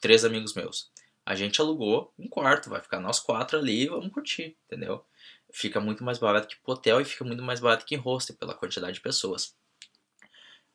três 0.00 0.24
amigos 0.24 0.54
meus. 0.54 0.90
A 1.24 1.34
gente 1.34 1.60
alugou 1.60 2.12
um 2.18 2.28
quarto, 2.28 2.70
vai 2.70 2.80
ficar 2.80 3.00
nós 3.00 3.20
quatro 3.20 3.58
ali 3.58 3.82
e 3.82 3.88
vamos 3.88 4.12
curtir, 4.12 4.56
entendeu? 4.66 5.04
Fica 5.52 5.80
muito 5.80 6.04
mais 6.04 6.18
barato 6.18 6.48
que 6.48 6.56
hotel 6.64 7.00
e 7.00 7.04
fica 7.04 7.24
muito 7.24 7.42
mais 7.42 7.60
barato 7.60 7.84
que 7.84 7.96
hostel 7.96 8.36
pela 8.36 8.54
quantidade 8.54 8.94
de 8.94 9.00
pessoas. 9.00 9.54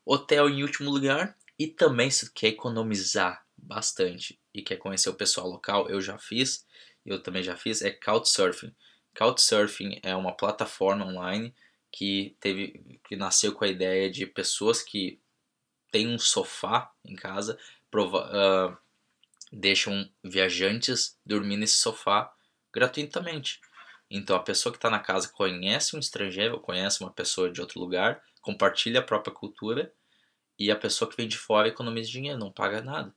Hotel 0.06 0.50
em 0.50 0.62
último 0.62 0.92
lugar 0.92 1.36
e 1.58 1.68
também 1.68 2.12
se 2.12 2.32
quer 2.34 2.50
economizar 2.50 3.46
bastante 3.58 4.40
e 4.54 4.62
quer 4.62 4.78
conhecer 4.78 5.10
o 5.10 5.16
pessoal 5.16 5.48
local, 5.48 5.90
eu 5.90 6.02
já 6.02 6.18
fiz, 6.18 6.66
eu 7.06 7.22
também 7.22 7.44
já 7.44 7.56
fiz, 7.56 7.82
é 7.82 7.92
Couchsurfing. 7.92 8.74
Couchsurfing 9.16 10.00
é 10.04 10.16
uma 10.16 10.32
plataforma 10.32 11.06
online 11.06 11.54
que 11.92 12.36
teve 12.40 13.00
que 13.08 13.16
nasceu 13.16 13.54
com 13.54 13.64
a 13.64 13.68
ideia 13.68 14.10
de 14.10 14.26
pessoas 14.26 14.82
que 14.82 15.20
têm 15.92 16.08
um 16.08 16.18
sofá 16.18 16.92
em 17.06 17.16
casa, 17.16 17.58
prova, 17.92 18.30
uh, 18.30 18.78
deixam 19.52 20.10
viajantes 20.24 21.20
dormir 21.24 21.58
nesse 21.58 21.76
sofá 21.76 22.34
gratuitamente. 22.72 23.62
Então 24.10 24.36
a 24.36 24.40
pessoa 24.40 24.74
que 24.74 24.78
está 24.78 24.90
na 24.90 25.00
casa 25.00 25.30
conhece 25.30 25.96
um 25.96 26.00
estrangeiro, 26.00 26.60
conhece 26.60 27.02
uma 27.02 27.12
pessoa 27.12 27.52
de 27.52 27.62
outro 27.62 27.80
lugar, 27.80 28.24
compartilha 28.42 29.00
a 29.00 29.04
própria 29.04 29.34
cultura 29.34 29.94
e 30.58 30.72
a 30.72 30.76
pessoa 30.76 31.10
que 31.10 31.18
vem 31.18 31.28
de 31.28 31.38
fora 31.38 31.68
economiza 31.68 32.10
dinheiro, 32.10 32.40
não 32.40 32.52
paga 32.52 32.82
nada 32.82 33.14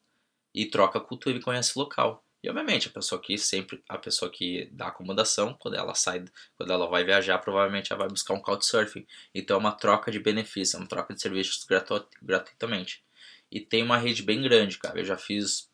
e 0.55 0.67
troca 0.67 0.99
a 0.99 1.03
cultura 1.03 1.37
e 1.37 1.43
conhece 1.43 1.73
o 1.77 1.81
local. 1.81 2.25
Obviamente 2.49 2.89
a 2.89 2.91
pessoa 2.91 3.21
que 3.21 3.37
sempre 3.39 3.83
a 3.89 3.99
pessoa 3.99 4.31
que 4.31 4.69
dá 4.73 4.89
acomodação, 4.89 5.55
quando 5.55 5.75
ela 5.75 5.95
sai, 5.95 6.25
quando 6.57 6.73
ela 6.73 6.89
vai 6.89 7.05
viajar, 7.05 7.39
provavelmente 7.39 7.93
ela 7.93 8.01
vai 8.01 8.09
buscar 8.09 8.35
um 8.35 8.41
couchsurfing. 8.41 9.07
Então 9.35 9.57
é 9.57 9.61
uma 9.61 9.73
troca 9.73 10.11
de 10.11 10.19
benefícios, 10.19 10.75
é 10.75 10.79
uma 10.79 10.89
troca 10.89 11.15
de 11.15 11.21
serviços 11.21 11.65
gratu 11.65 12.07
gratuitamente. 12.23 13.05
E 13.51 13.61
tem 13.61 13.83
uma 13.83 13.99
rede 13.99 14.23
bem 14.23 14.43
grande, 14.43 14.79
cara. 14.79 14.99
Eu 14.99 15.05
já 15.05 15.17
fiz 15.17 15.71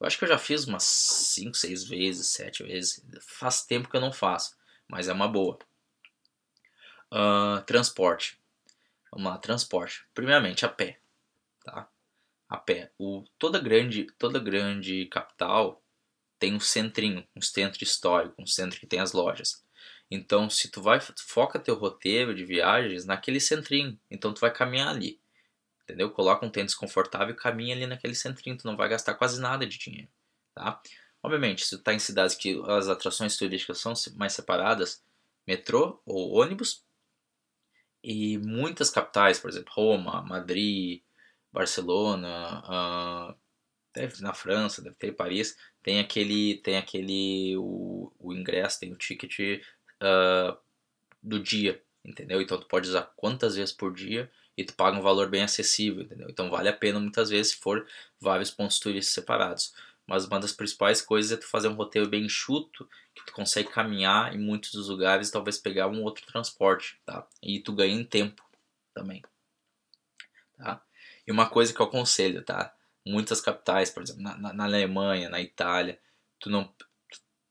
eu 0.00 0.06
acho 0.06 0.18
que 0.18 0.24
eu 0.24 0.28
já 0.28 0.38
fiz 0.38 0.66
umas 0.66 0.82
5, 0.82 1.54
6 1.54 1.84
vezes, 1.84 2.28
7 2.28 2.62
vezes. 2.62 3.04
Faz 3.20 3.66
tempo 3.66 3.88
que 3.88 3.96
eu 3.96 4.00
não 4.00 4.10
faço, 4.12 4.56
mas 4.88 5.08
é 5.08 5.12
uma 5.12 5.28
boa. 5.28 5.58
Uh, 7.12 7.62
transporte. 7.66 8.40
Vamos 9.12 9.30
lá, 9.30 9.36
transporte. 9.36 10.06
Primeiramente, 10.14 10.64
a 10.64 10.70
pé. 10.70 11.00
Tá? 11.62 11.86
A 12.48 12.56
pé. 12.56 12.90
O, 12.98 13.24
toda, 13.38 13.58
grande, 13.58 14.06
toda 14.18 14.38
grande 14.38 15.04
capital 15.06 15.82
tem 16.40 16.54
um 16.54 16.60
centrinho, 16.60 17.24
um 17.36 17.42
centro 17.42 17.84
histórico, 17.84 18.34
um 18.42 18.46
centro 18.46 18.80
que 18.80 18.86
tem 18.86 18.98
as 18.98 19.12
lojas. 19.12 19.62
Então, 20.10 20.50
se 20.50 20.68
tu 20.68 20.82
vai, 20.82 20.98
foca 21.00 21.58
teu 21.60 21.76
roteiro 21.76 22.34
de 22.34 22.44
viagens 22.44 23.04
naquele 23.04 23.38
centrinho. 23.38 23.96
Então, 24.10 24.34
tu 24.34 24.40
vai 24.40 24.52
caminhar 24.52 24.88
ali. 24.88 25.20
Entendeu? 25.84 26.10
Coloca 26.10 26.44
um 26.44 26.50
tênis 26.50 26.74
confortável 26.74 27.34
e 27.34 27.36
caminha 27.36 27.76
ali 27.76 27.86
naquele 27.86 28.14
centrinho. 28.14 28.56
Tu 28.56 28.66
não 28.66 28.76
vai 28.76 28.88
gastar 28.88 29.14
quase 29.14 29.40
nada 29.40 29.66
de 29.66 29.78
dinheiro. 29.78 30.08
Tá? 30.54 30.80
Obviamente, 31.22 31.64
se 31.64 31.76
tu 31.76 31.82
tá 31.82 31.92
em 31.92 31.98
cidades 31.98 32.34
que 32.34 32.60
as 32.66 32.88
atrações 32.88 33.36
turísticas 33.36 33.78
são 33.78 33.92
mais 34.16 34.32
separadas, 34.32 35.04
metrô 35.46 36.00
ou 36.04 36.32
ônibus, 36.40 36.84
e 38.02 38.38
muitas 38.38 38.88
capitais, 38.88 39.38
por 39.38 39.50
exemplo, 39.50 39.72
Roma, 39.74 40.22
Madrid, 40.22 41.02
Barcelona, 41.52 42.62
uh, 43.30 43.34
deve 43.94 44.22
na 44.22 44.32
França, 44.32 44.82
deve 44.82 44.96
ter 44.96 45.12
Paris, 45.12 45.56
tem 45.82 46.00
aquele, 46.00 46.56
tem 46.58 46.76
aquele 46.76 47.56
o, 47.56 48.12
o 48.18 48.32
ingresso, 48.32 48.80
tem 48.80 48.92
o 48.92 48.96
ticket 48.96 49.62
uh, 50.02 50.56
do 51.22 51.40
dia, 51.40 51.82
entendeu? 52.04 52.40
Então 52.40 52.58
tu 52.58 52.66
pode 52.66 52.88
usar 52.88 53.02
quantas 53.16 53.56
vezes 53.56 53.72
por 53.74 53.94
dia 53.94 54.30
e 54.56 54.64
tu 54.64 54.74
paga 54.74 54.98
um 54.98 55.02
valor 55.02 55.28
bem 55.28 55.42
acessível, 55.42 56.02
entendeu? 56.02 56.28
Então 56.28 56.50
vale 56.50 56.68
a 56.68 56.72
pena 56.72 57.00
muitas 57.00 57.30
vezes 57.30 57.52
se 57.52 57.58
for 57.58 57.86
vários 58.20 58.50
pontos 58.50 58.78
turísticos 58.78 59.14
separados. 59.14 59.74
Mas 60.06 60.24
uma 60.24 60.40
das 60.40 60.52
principais 60.52 61.00
coisas 61.00 61.30
é 61.30 61.36
tu 61.36 61.46
fazer 61.46 61.68
um 61.68 61.74
roteiro 61.74 62.08
bem 62.08 62.24
enxuto, 62.24 62.88
que 63.14 63.24
tu 63.24 63.32
consegue 63.32 63.70
caminhar 63.70 64.34
em 64.34 64.38
muitos 64.38 64.72
dos 64.72 64.88
lugares 64.88 65.28
e 65.28 65.32
talvez 65.32 65.56
pegar 65.56 65.86
um 65.86 66.02
outro 66.02 66.26
transporte, 66.26 67.00
tá? 67.06 67.26
E 67.42 67.60
tu 67.60 67.72
ganha 67.72 67.94
em 67.94 68.04
tempo 68.04 68.42
também, 68.92 69.22
tá? 70.58 70.82
E 71.26 71.30
uma 71.30 71.48
coisa 71.48 71.72
que 71.72 71.80
eu 71.80 71.86
aconselho, 71.86 72.42
tá? 72.42 72.74
Muitas 73.06 73.40
capitais, 73.40 73.90
por 73.90 74.02
exemplo, 74.02 74.22
na, 74.22 74.52
na 74.52 74.64
Alemanha, 74.64 75.28
na 75.28 75.40
Itália, 75.40 75.98
tu 76.38 76.50
não 76.50 76.72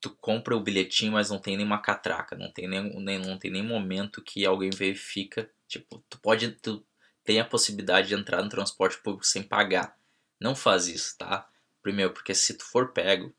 tu 0.00 0.10
compra 0.10 0.56
o 0.56 0.60
bilhetinho, 0.60 1.12
mas 1.12 1.28
não 1.28 1.38
tem 1.38 1.56
nenhuma 1.56 1.82
catraca, 1.82 2.34
não 2.34 2.50
tem 2.50 2.66
nem, 2.66 2.82
nem 3.00 3.18
não 3.18 3.38
tem 3.38 3.50
nem 3.50 3.62
momento 3.62 4.22
que 4.22 4.46
alguém 4.46 4.70
verifica, 4.70 5.50
tipo, 5.68 6.02
tu 6.08 6.18
pode 6.18 6.52
tu 6.52 6.84
tem 7.22 7.38
a 7.38 7.44
possibilidade 7.44 8.08
de 8.08 8.14
entrar 8.14 8.42
no 8.42 8.48
transporte 8.48 8.98
público 8.98 9.26
sem 9.26 9.42
pagar. 9.42 9.96
Não 10.40 10.56
faz 10.56 10.88
isso, 10.88 11.18
tá? 11.18 11.48
Primeiro, 11.82 12.12
porque 12.12 12.34
se 12.34 12.54
tu 12.54 12.64
for 12.64 12.92
pego, 12.92 13.32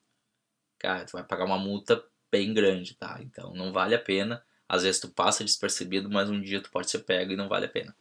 cara, 0.77 1.03
tu 1.03 1.13
vai 1.13 1.24
pagar 1.24 1.46
uma 1.46 1.58
multa 1.58 2.03
bem 2.32 2.53
grande, 2.53 2.94
tá? 2.94 3.18
Então 3.22 3.53
não 3.56 3.74
vale 3.74 3.96
a 3.96 4.00
pena. 4.00 4.44
Às 4.70 4.84
vezes 4.84 5.01
tu 5.01 5.10
passa 5.10 5.44
despercebido, 5.44 6.10
mas 6.10 6.30
um 6.30 6.39
dia 6.39 6.62
tu 6.62 6.70
pode 6.70 6.89
ser 6.89 7.00
pego 7.00 7.34
e 7.34 7.36
não 7.36 7.50
vale 7.50 7.65
a 7.65 7.70
pena. 7.70 7.96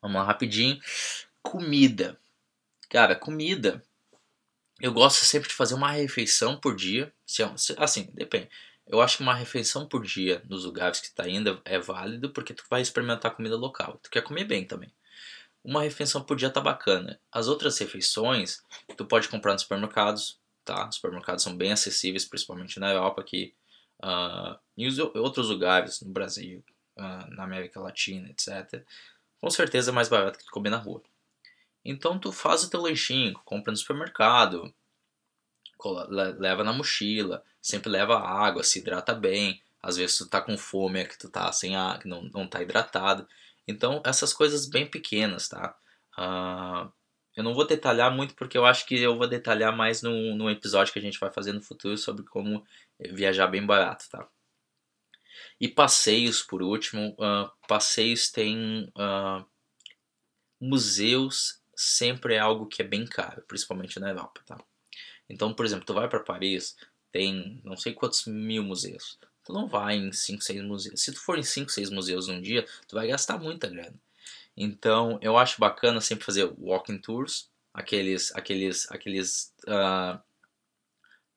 Vamos 0.00 0.16
lá 0.16 0.24
rapidinho. 0.24 0.78
Comida. 1.42 2.18
Cara, 2.88 3.14
comida. 3.16 3.82
Eu 4.80 4.92
gosto 4.92 5.24
sempre 5.24 5.48
de 5.48 5.54
fazer 5.54 5.74
uma 5.74 5.90
refeição 5.90 6.60
por 6.60 6.76
dia. 6.76 7.12
É 7.40 7.82
assim, 7.82 8.10
depende. 8.12 8.48
Eu 8.86 9.00
acho 9.00 9.16
que 9.16 9.22
uma 9.22 9.34
refeição 9.34 9.88
por 9.88 10.04
dia 10.04 10.42
nos 10.48 10.64
lugares 10.64 11.00
que 11.00 11.12
tá 11.12 11.28
indo 11.28 11.60
é 11.64 11.78
válido 11.78 12.32
porque 12.32 12.54
tu 12.54 12.64
vai 12.70 12.80
experimentar 12.82 13.34
comida 13.34 13.56
local. 13.56 13.98
Tu 14.02 14.10
quer 14.10 14.22
comer 14.22 14.44
bem 14.44 14.64
também 14.64 14.92
uma 15.66 15.82
refeição 15.82 16.22
por 16.22 16.36
dia 16.36 16.48
tá 16.48 16.60
bacana. 16.60 17.20
As 17.30 17.48
outras 17.48 17.76
refeições 17.78 18.62
tu 18.96 19.04
pode 19.04 19.28
comprar 19.28 19.52
nos 19.52 19.62
supermercados, 19.62 20.40
tá? 20.64 20.88
Os 20.88 20.94
supermercados 20.94 21.42
são 21.42 21.56
bem 21.56 21.72
acessíveis, 21.72 22.24
principalmente 22.24 22.78
na 22.78 22.92
Europa 22.92 23.20
aqui, 23.20 23.52
uh, 24.02 24.56
e 24.76 24.86
os 24.86 24.96
outros 24.98 25.48
lugares, 25.48 26.00
no 26.00 26.12
Brasil, 26.12 26.64
uh, 26.96 27.34
na 27.34 27.42
América 27.42 27.80
Latina, 27.80 28.30
etc. 28.30 28.84
Com 29.40 29.50
certeza 29.50 29.90
é 29.90 29.94
mais 29.94 30.08
barato 30.08 30.38
que 30.38 30.44
tu 30.44 30.52
comer 30.52 30.70
na 30.70 30.78
rua. 30.78 31.02
Então 31.88 32.18
tu 32.18 32.32
faz 32.32 32.64
o 32.64 32.70
teu 32.70 32.80
lanchinho, 32.80 33.32
compra 33.44 33.70
no 33.70 33.76
supermercado, 33.76 34.74
leva 36.08 36.64
na 36.64 36.72
mochila, 36.72 37.44
sempre 37.62 37.88
leva 37.88 38.18
água, 38.18 38.64
se 38.64 38.80
hidrata 38.80 39.14
bem. 39.14 39.62
Às 39.80 39.96
vezes 39.96 40.18
tu 40.18 40.28
tá 40.28 40.40
com 40.40 40.58
fome, 40.58 41.00
é 41.00 41.04
que 41.04 41.16
tu 41.16 41.30
tá 41.30 41.50
sem 41.52 41.76
água, 41.76 42.02
não, 42.04 42.22
não 42.24 42.48
tá 42.48 42.60
hidratado. 42.60 43.26
Então, 43.68 44.02
essas 44.04 44.32
coisas 44.32 44.66
bem 44.68 44.90
pequenas, 44.90 45.48
tá? 45.48 45.76
Uh, 46.18 46.90
eu 47.36 47.44
não 47.44 47.54
vou 47.54 47.64
detalhar 47.66 48.10
muito 48.10 48.34
porque 48.34 48.58
eu 48.58 48.66
acho 48.66 48.84
que 48.84 49.00
eu 49.00 49.16
vou 49.16 49.28
detalhar 49.28 49.76
mais 49.76 50.02
no, 50.02 50.34
no 50.34 50.50
episódio 50.50 50.92
que 50.92 50.98
a 50.98 51.02
gente 51.02 51.20
vai 51.20 51.30
fazer 51.30 51.52
no 51.52 51.62
futuro 51.62 51.96
sobre 51.96 52.24
como 52.24 52.64
viajar 53.12 53.46
bem 53.46 53.64
barato, 53.64 54.08
tá? 54.10 54.28
E 55.60 55.68
passeios, 55.68 56.42
por 56.42 56.62
último, 56.62 57.10
uh, 57.12 57.48
passeios 57.68 58.28
tem 58.30 58.90
uh, 58.96 59.46
museus 60.60 61.62
sempre 61.76 62.34
é 62.34 62.38
algo 62.38 62.66
que 62.66 62.80
é 62.80 62.84
bem 62.84 63.06
caro, 63.06 63.42
principalmente 63.46 64.00
na 64.00 64.08
Europa, 64.08 64.40
tá? 64.46 64.58
Então, 65.28 65.52
por 65.52 65.66
exemplo, 65.66 65.84
tu 65.84 65.92
vai 65.92 66.08
para 66.08 66.20
Paris, 66.20 66.76
tem 67.12 67.60
não 67.62 67.76
sei 67.76 67.92
quantos 67.92 68.24
mil 68.26 68.62
museus. 68.62 69.18
Tu 69.44 69.52
não 69.52 69.68
vai 69.68 69.96
em 69.96 70.10
5, 70.10 70.42
6 70.42 70.62
museus. 70.64 71.00
Se 71.00 71.12
tu 71.12 71.20
for 71.20 71.38
em 71.38 71.42
5, 71.42 71.70
6 71.70 71.90
museus 71.90 72.26
num 72.26 72.40
dia, 72.40 72.66
tu 72.88 72.96
vai 72.96 73.06
gastar 73.06 73.38
muita 73.38 73.68
grana. 73.68 73.94
Então, 74.56 75.18
eu 75.22 75.36
acho 75.36 75.60
bacana 75.60 76.00
sempre 76.00 76.24
fazer 76.24 76.52
walking 76.58 76.98
tours, 76.98 77.48
aqueles 77.74 78.34
aqueles 78.34 78.90
aqueles 78.90 79.54
uh, 79.68 80.18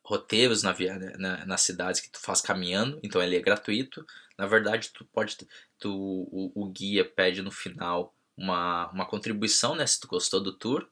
roteiros 0.04 0.64
na, 0.64 0.74
na, 1.18 1.46
nas 1.46 1.62
cidades 1.62 2.00
que 2.02 2.10
tu 2.10 2.20
faz 2.20 2.42
caminhando, 2.42 3.00
então 3.04 3.22
ele 3.22 3.36
é 3.36 3.42
gratuito. 3.42 4.06
Na 4.38 4.48
verdade, 4.48 4.90
tu 4.90 5.06
pode 5.06 5.38
tu, 5.78 5.92
o, 6.32 6.52
o 6.56 6.70
guia 6.70 7.06
pede 7.06 7.42
no 7.42 7.52
final 7.52 8.16
uma, 8.40 8.90
uma 8.92 9.06
contribuição, 9.06 9.76
né, 9.76 9.86
se 9.86 10.00
tu 10.00 10.08
gostou 10.08 10.42
do 10.42 10.54
tour. 10.54 10.88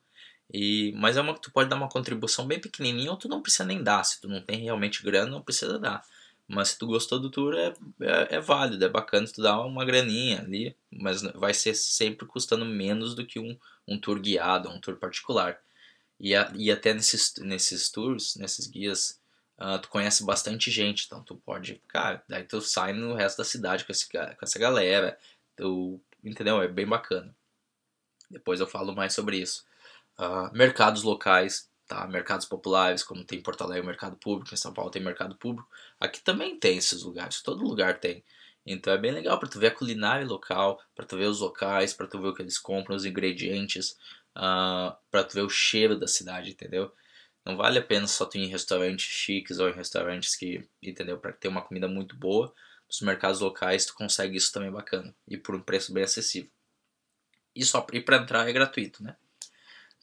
E, 0.54 0.94
mas 0.96 1.18
é 1.18 1.22
uma 1.22 1.34
que 1.34 1.42
tu 1.42 1.52
pode 1.52 1.70
dar 1.70 1.76
uma 1.76 1.90
contribuição 1.90 2.46
bem 2.46 2.60
pequenininha 2.60 3.12
ou 3.12 3.18
tu 3.18 3.28
não 3.28 3.42
precisa 3.42 3.66
nem 3.66 3.84
dar. 3.84 4.04
Se 4.04 4.22
tu 4.22 4.28
não 4.28 4.42
tem 4.42 4.60
realmente 4.60 5.04
grana, 5.04 5.32
não 5.32 5.42
precisa 5.42 5.80
dar. 5.80 6.02
Mas 6.48 6.70
se 6.70 6.80
tu 6.80 6.88
gostou 6.88 7.20
do 7.20 7.30
tour, 7.30 7.54
é, 7.56 7.74
é, 8.02 8.36
é 8.36 8.40
válido, 8.40 8.84
é 8.86 8.90
bacana 8.90 9.28
tu 9.28 9.42
dar 9.42 9.60
uma 9.62 9.84
graninha 9.84 10.40
ali. 10.40 10.76
Mas 10.92 11.22
vai 11.22 11.54
ser 11.54 11.74
sempre 11.76 12.26
custando 12.26 12.66
menos 12.66 13.16
do 13.16 13.26
que 13.26 13.40
um, 13.40 13.58
um 13.88 14.00
tour 14.00 14.20
guiado, 14.20 14.70
um 14.70 14.80
tour 14.80 14.96
particular. 14.98 15.60
E, 16.20 16.36
a, 16.36 16.52
e 16.56 16.72
até 16.72 16.94
nesses, 16.94 17.36
nesses 17.40 17.90
tours, 17.90 18.36
nesses 18.38 18.68
guias, 18.68 19.20
uh, 19.60 19.80
tu 19.80 19.90
conhece 19.90 20.24
bastante 20.26 20.72
gente. 20.72 21.06
Então 21.06 21.22
tu 21.24 21.36
pode, 21.36 21.82
cara, 21.90 22.24
daí 22.28 22.44
tu 22.44 22.62
sai 22.62 22.94
no 22.94 23.14
resto 23.14 23.38
da 23.38 23.44
cidade 23.44 23.86
com, 23.86 23.92
esse, 23.92 24.08
com 24.10 24.20
essa 24.42 24.60
galera. 24.60 25.18
Tu, 25.58 26.00
entendeu? 26.24 26.62
É 26.62 26.68
bem 26.68 26.88
bacana. 26.88 27.36
Depois 28.30 28.60
eu 28.60 28.68
falo 28.68 28.96
mais 28.96 29.14
sobre 29.14 29.38
isso. 29.38 29.66
Uh, 30.20 30.52
mercados 30.56 31.04
locais, 31.04 31.70
tá? 31.88 32.08
Mercados 32.08 32.46
populares, 32.46 33.04
como 33.04 33.24
tem 33.24 33.40
em 33.40 33.44
Porto 33.44 33.64
Alegre 33.64 33.86
mercado 33.86 34.18
público, 34.18 34.54
em 34.54 34.58
São 34.58 34.74
Paulo 34.74 34.92
tem 34.92 35.02
mercado 35.02 35.36
público. 35.38 35.70
Aqui 36.00 36.22
também 36.22 36.60
tem 36.60 36.78
esses 36.78 37.04
lugares, 37.04 37.42
todo 37.42 37.64
lugar 37.64 38.00
tem. 38.00 38.24
Então 38.66 38.94
é 38.94 38.98
bem 38.98 39.12
legal 39.12 39.40
para 39.40 39.50
tu 39.50 39.60
ver 39.60 39.68
a 39.68 39.76
culinária 39.76 40.26
local, 40.26 40.82
para 40.94 41.06
tu 41.06 41.18
ver 41.18 41.28
os 41.28 41.40
locais, 41.40 41.94
para 41.94 42.08
tu 42.08 42.20
ver 42.22 42.28
o 42.28 42.34
que 42.34 42.42
eles 42.42 42.58
compram, 42.60 42.96
os 42.96 43.06
ingredientes, 43.06 43.92
uh, 43.92 43.98
ah, 44.36 44.98
para 45.10 45.24
tu 45.24 45.36
ver 45.36 45.44
o 45.44 45.50
cheiro 45.50 45.98
da 45.98 46.08
cidade, 46.08 46.52
entendeu? 46.52 46.92
Não 47.46 47.56
vale 47.56 47.80
a 47.80 47.82
pena 47.82 48.08
só 48.08 48.26
tu 48.26 48.38
ir 48.38 48.42
em 48.44 48.48
restaurantes 48.48 49.06
chiques 49.06 49.58
ou 49.60 49.70
em 49.70 49.74
restaurantes 49.74 50.36
que, 50.36 50.68
entendeu? 50.84 51.18
Para 51.18 51.32
ter 51.32 51.48
uma 51.48 51.62
comida 51.62 51.88
muito 51.88 52.18
boa. 52.18 52.54
Nos 52.88 53.02
mercados 53.02 53.42
locais 53.42 53.86
tu 53.86 53.94
consegue 53.94 54.38
isso 54.38 54.52
também 54.52 54.72
bacana 54.72 55.14
e 55.28 55.38
por 55.38 55.56
um 55.56 55.62
preço 55.62 55.94
bem 55.94 56.04
acessível. 56.04 56.50
E 57.56 57.66
só 57.66 57.82
para 57.82 58.18
entrar 58.18 58.48
é 58.48 58.54
gratuito, 58.54 59.04
né? 59.04 59.16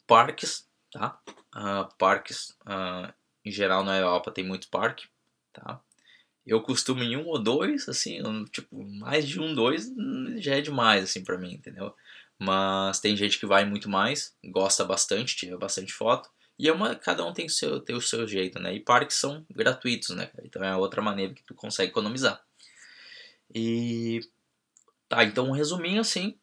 Parques, 0.07 0.69
tá? 0.91 1.19
Uh, 1.55 1.89
parques, 1.97 2.51
uh, 2.63 3.13
em 3.45 3.51
geral 3.51 3.85
na 3.85 3.97
Europa 3.97 4.31
tem 4.31 4.45
muito 4.45 4.69
parque, 4.69 5.07
tá? 5.53 5.81
Eu 6.47 6.61
costumo 6.61 7.03
em 7.03 7.17
um 7.17 7.27
ou 7.27 7.43
dois, 7.43 7.89
assim, 7.89 8.21
tipo, 8.51 8.85
mais 8.85 9.27
de 9.27 9.41
um, 9.41 9.55
dois 9.55 9.91
já 10.37 10.57
é 10.57 10.61
demais, 10.61 11.05
assim, 11.05 11.25
para 11.25 11.39
mim, 11.39 11.55
entendeu? 11.55 11.95
Mas 12.39 13.01
tem 13.01 13.17
gente 13.17 13.39
que 13.39 13.47
vai 13.47 13.65
muito 13.65 13.89
mais, 13.89 14.37
gosta 14.45 14.85
bastante, 14.85 15.37
tira 15.37 15.57
bastante 15.57 15.93
foto. 15.93 16.29
E 16.59 16.69
é 16.69 16.73
uma, 16.73 16.95
cada 16.95 17.25
um 17.25 17.33
tem 17.33 17.47
o 17.47 17.51
seu, 17.51 17.81
tem 17.81 17.97
o 17.97 18.01
seu 18.01 18.27
jeito, 18.29 18.59
né? 18.61 18.75
E 18.75 18.81
parques 18.81 19.17
são 19.17 19.45
gratuitos, 19.51 20.11
né? 20.11 20.31
Então 20.43 20.63
é 20.63 20.77
outra 20.77 21.01
maneira 21.01 21.33
que 21.33 21.43
tu 21.43 21.55
consegue 21.55 21.91
economizar. 21.91 22.45
E 23.55 24.21
tá, 25.09 25.25
então 25.25 25.49
um 25.49 25.53
resuminho 25.53 26.01
assim, 26.01 26.39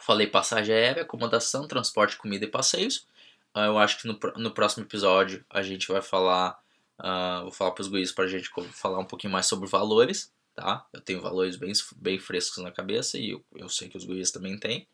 Falei 0.00 0.26
passagem 0.26 0.74
aérea, 0.74 1.02
acomodação, 1.02 1.68
transporte, 1.68 2.16
comida 2.16 2.44
e 2.44 2.48
passeios. 2.48 3.06
Uh, 3.54 3.66
eu 3.66 3.78
acho 3.78 4.00
que 4.00 4.08
no, 4.08 4.18
no 4.36 4.50
próximo 4.50 4.84
episódio 4.84 5.44
a 5.50 5.62
gente 5.62 5.88
vai 5.88 6.00
falar. 6.00 6.58
Uh, 6.98 7.42
vou 7.42 7.52
falar 7.52 7.72
para 7.72 7.82
os 7.82 7.88
guias 7.88 8.12
para 8.12 8.24
a 8.24 8.28
gente 8.28 8.50
falar 8.72 8.98
um 8.98 9.04
pouquinho 9.04 9.32
mais 9.32 9.46
sobre 9.46 9.68
valores, 9.68 10.32
tá? 10.54 10.86
Eu 10.92 11.00
tenho 11.00 11.20
valores 11.20 11.56
bem, 11.56 11.72
bem 11.96 12.18
frescos 12.18 12.62
na 12.62 12.70
cabeça 12.70 13.18
e 13.18 13.30
eu, 13.30 13.44
eu 13.56 13.68
sei 13.68 13.88
que 13.88 13.96
os 13.96 14.04
guias 14.04 14.30
também 14.30 14.58
têm. 14.58 14.86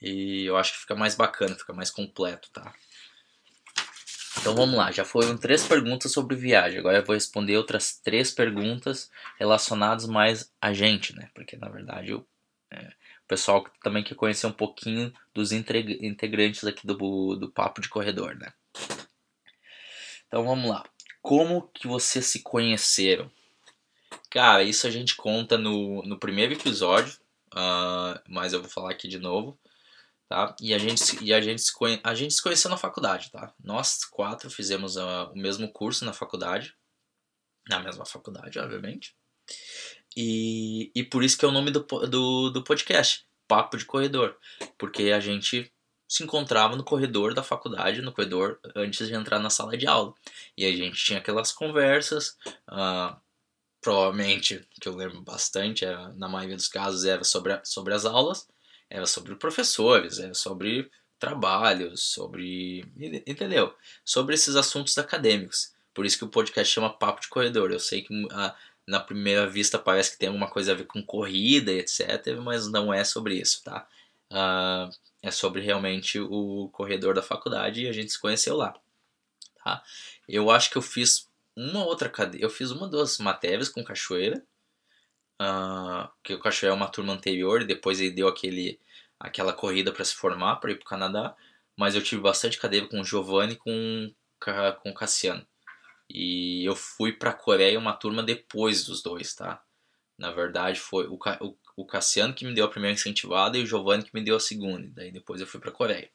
E 0.00 0.44
eu 0.44 0.56
acho 0.56 0.72
que 0.72 0.80
fica 0.80 0.94
mais 0.94 1.14
bacana, 1.14 1.54
fica 1.54 1.72
mais 1.72 1.90
completo, 1.90 2.50
tá? 2.52 2.74
Então 4.38 4.54
vamos 4.54 4.76
lá, 4.76 4.92
já 4.92 5.04
foram 5.04 5.36
três 5.36 5.66
perguntas 5.66 6.12
sobre 6.12 6.36
viagem. 6.36 6.78
Agora 6.78 6.98
eu 6.98 7.04
vou 7.04 7.14
responder 7.14 7.56
outras 7.56 7.98
três 7.98 8.30
perguntas 8.30 9.10
relacionadas 9.38 10.06
mais 10.06 10.52
a 10.60 10.72
gente, 10.72 11.14
né? 11.14 11.28
Porque 11.34 11.56
na 11.56 11.68
verdade 11.68 12.12
eu, 12.12 12.26
é, 12.70 12.92
pessoal 13.30 13.62
que 13.62 13.70
também 13.80 14.02
quer 14.02 14.16
conhecer 14.16 14.46
um 14.48 14.52
pouquinho 14.52 15.12
dos 15.32 15.52
integrantes 15.52 16.64
aqui 16.64 16.84
do, 16.84 17.36
do 17.36 17.48
Papo 17.48 17.80
de 17.80 17.88
Corredor, 17.88 18.36
né? 18.36 18.52
Então 20.26 20.44
vamos 20.44 20.68
lá. 20.68 20.84
Como 21.22 21.68
que 21.74 21.86
vocês 21.86 22.26
se 22.26 22.42
conheceram? 22.42 23.30
Cara, 24.30 24.64
isso 24.64 24.86
a 24.86 24.90
gente 24.90 25.14
conta 25.14 25.56
no, 25.56 26.02
no 26.02 26.18
primeiro 26.18 26.54
episódio, 26.54 27.14
uh, 27.52 28.18
mas 28.28 28.52
eu 28.52 28.60
vou 28.60 28.70
falar 28.70 28.90
aqui 28.90 29.06
de 29.06 29.18
novo, 29.18 29.58
tá? 30.30 30.54
E 30.60 30.72
a 30.72 30.78
gente, 30.78 31.02
e 31.24 31.34
a 31.34 31.40
gente, 31.40 31.60
se, 31.60 31.72
conhe, 31.74 32.00
a 32.04 32.14
gente 32.14 32.32
se 32.32 32.40
conheceu 32.40 32.70
na 32.70 32.76
faculdade, 32.76 33.32
tá? 33.32 33.52
Nós 33.62 34.04
quatro 34.04 34.48
fizemos 34.48 34.94
uh, 34.94 35.32
o 35.34 35.36
mesmo 35.36 35.70
curso 35.72 36.04
na 36.04 36.12
faculdade, 36.12 36.72
na 37.68 37.80
mesma 37.80 38.06
faculdade, 38.06 38.56
obviamente. 38.60 39.16
E, 40.16 40.92
e 40.94 41.02
por 41.02 41.24
isso 41.24 41.36
que 41.36 41.44
é 41.44 41.48
o 41.48 41.52
nome 41.52 41.72
do, 41.72 41.80
do, 41.80 42.50
do 42.50 42.62
podcast, 42.62 43.26
Papo 43.48 43.76
de 43.76 43.84
Corredor. 43.84 44.36
Porque 44.78 45.10
a 45.10 45.18
gente 45.18 45.72
se 46.08 46.22
encontrava 46.22 46.76
no 46.76 46.84
corredor 46.84 47.34
da 47.34 47.42
faculdade, 47.42 48.00
no 48.00 48.12
corredor 48.12 48.60
antes 48.76 49.08
de 49.08 49.14
entrar 49.14 49.40
na 49.40 49.50
sala 49.50 49.76
de 49.76 49.88
aula. 49.88 50.14
E 50.56 50.64
a 50.64 50.70
gente 50.70 51.04
tinha 51.04 51.18
aquelas 51.18 51.50
conversas, 51.50 52.36
uh, 52.68 53.20
provavelmente, 53.80 54.64
que 54.80 54.88
eu 54.88 54.94
lembro 54.94 55.22
bastante, 55.22 55.84
era, 55.84 56.12
na 56.14 56.28
maioria 56.28 56.56
dos 56.56 56.68
casos 56.68 57.04
era 57.04 57.24
sobre, 57.24 57.52
a, 57.52 57.64
sobre 57.64 57.94
as 57.94 58.04
aulas, 58.04 58.46
era 58.90 59.06
sobre 59.06 59.36
professores, 59.36 60.18
era 60.18 60.34
sobre 60.34 60.90
trabalhos, 61.18 62.02
sobre. 62.02 62.84
Entendeu? 63.26 63.72
Sobre 64.04 64.34
esses 64.34 64.56
assuntos 64.56 64.98
acadêmicos. 64.98 65.72
Por 65.94 66.04
isso 66.04 66.18
que 66.18 66.24
o 66.24 66.28
podcast 66.28 66.72
chama 66.72 66.92
Papo 66.92 67.20
de 67.20 67.28
Corredor. 67.28 67.70
Eu 67.70 67.78
sei 67.78 68.02
que 68.02 68.12
a, 68.32 68.54
na 68.86 68.98
primeira 68.98 69.46
vista 69.46 69.78
parece 69.78 70.12
que 70.12 70.18
tem 70.18 70.28
alguma 70.28 70.50
coisa 70.50 70.72
a 70.72 70.74
ver 70.74 70.86
com 70.86 71.02
corrida, 71.02 71.72
etc., 71.72 72.36
mas 72.42 72.66
não 72.66 72.92
é 72.92 73.04
sobre 73.04 73.34
isso, 73.34 73.62
tá? 73.62 73.86
Uh, 74.32 74.90
é 75.22 75.30
sobre 75.30 75.60
realmente 75.60 76.18
o 76.18 76.68
corredor 76.72 77.14
da 77.14 77.22
faculdade 77.22 77.82
e 77.82 77.88
a 77.88 77.92
gente 77.92 78.12
se 78.12 78.20
conheceu 78.20 78.56
lá, 78.56 78.74
tá? 79.62 79.82
Eu 80.28 80.50
acho 80.50 80.70
que 80.70 80.78
eu 80.78 80.82
fiz 80.82 81.28
uma 81.56 81.84
outra 81.84 82.08
cadeira, 82.08 82.46
eu 82.46 82.50
fiz 82.50 82.70
uma 82.70 82.88
duas 82.88 83.18
matérias 83.18 83.68
com 83.68 83.84
Cachoeira, 83.84 84.42
uh, 85.40 86.08
que 86.22 86.34
o 86.34 86.38
Cachoeira 86.38 86.74
é 86.74 86.76
uma 86.76 86.88
turma 86.88 87.12
anterior 87.12 87.64
depois 87.64 87.98
ele 87.98 88.10
deu 88.10 88.28
aquele, 88.28 88.78
aquela 89.18 89.52
corrida 89.52 89.92
para 89.92 90.04
se 90.04 90.14
formar, 90.14 90.56
para 90.56 90.70
ir 90.70 90.76
para 90.76 90.84
o 90.84 90.88
Canadá, 90.88 91.34
mas 91.76 91.94
eu 91.94 92.02
tive 92.02 92.20
bastante 92.20 92.58
cadeira 92.58 92.86
com 92.86 93.00
o 93.00 93.04
Giovanni 93.04 93.54
e 93.54 93.56
com, 93.56 94.14
com 94.82 94.90
o 94.90 94.94
Cassiano. 94.94 95.46
E 96.08 96.64
eu 96.64 96.74
fui 96.74 97.12
pra 97.12 97.32
Coreia 97.32 97.78
uma 97.78 97.92
turma 97.92 98.22
depois 98.22 98.84
dos 98.84 99.02
dois, 99.02 99.34
tá? 99.34 99.62
Na 100.18 100.30
verdade, 100.30 100.78
foi 100.78 101.06
o, 101.06 101.14
o, 101.14 101.56
o 101.76 101.86
Cassiano 101.86 102.34
que 102.34 102.44
me 102.44 102.52
deu 102.52 102.66
a 102.66 102.70
primeira 102.70 102.94
incentivada 102.94 103.56
e 103.56 103.62
o 103.62 103.66
Giovanni 103.66 104.02
que 104.02 104.14
me 104.14 104.22
deu 104.22 104.36
a 104.36 104.40
segunda. 104.40 104.86
E 104.86 104.90
daí 104.90 105.12
depois 105.12 105.40
eu 105.40 105.46
fui 105.46 105.60
pra 105.60 105.70
Coreia. 105.70 106.10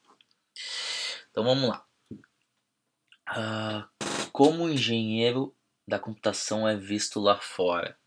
Então 1.32 1.44
vamos 1.44 1.70
lá. 1.70 1.86
Uh, 3.28 4.30
como 4.32 4.70
engenheiro 4.70 5.56
da 5.88 5.98
computação 5.98 6.68
é 6.68 6.76
visto 6.76 7.20
lá 7.20 7.40
fora? 7.40 7.98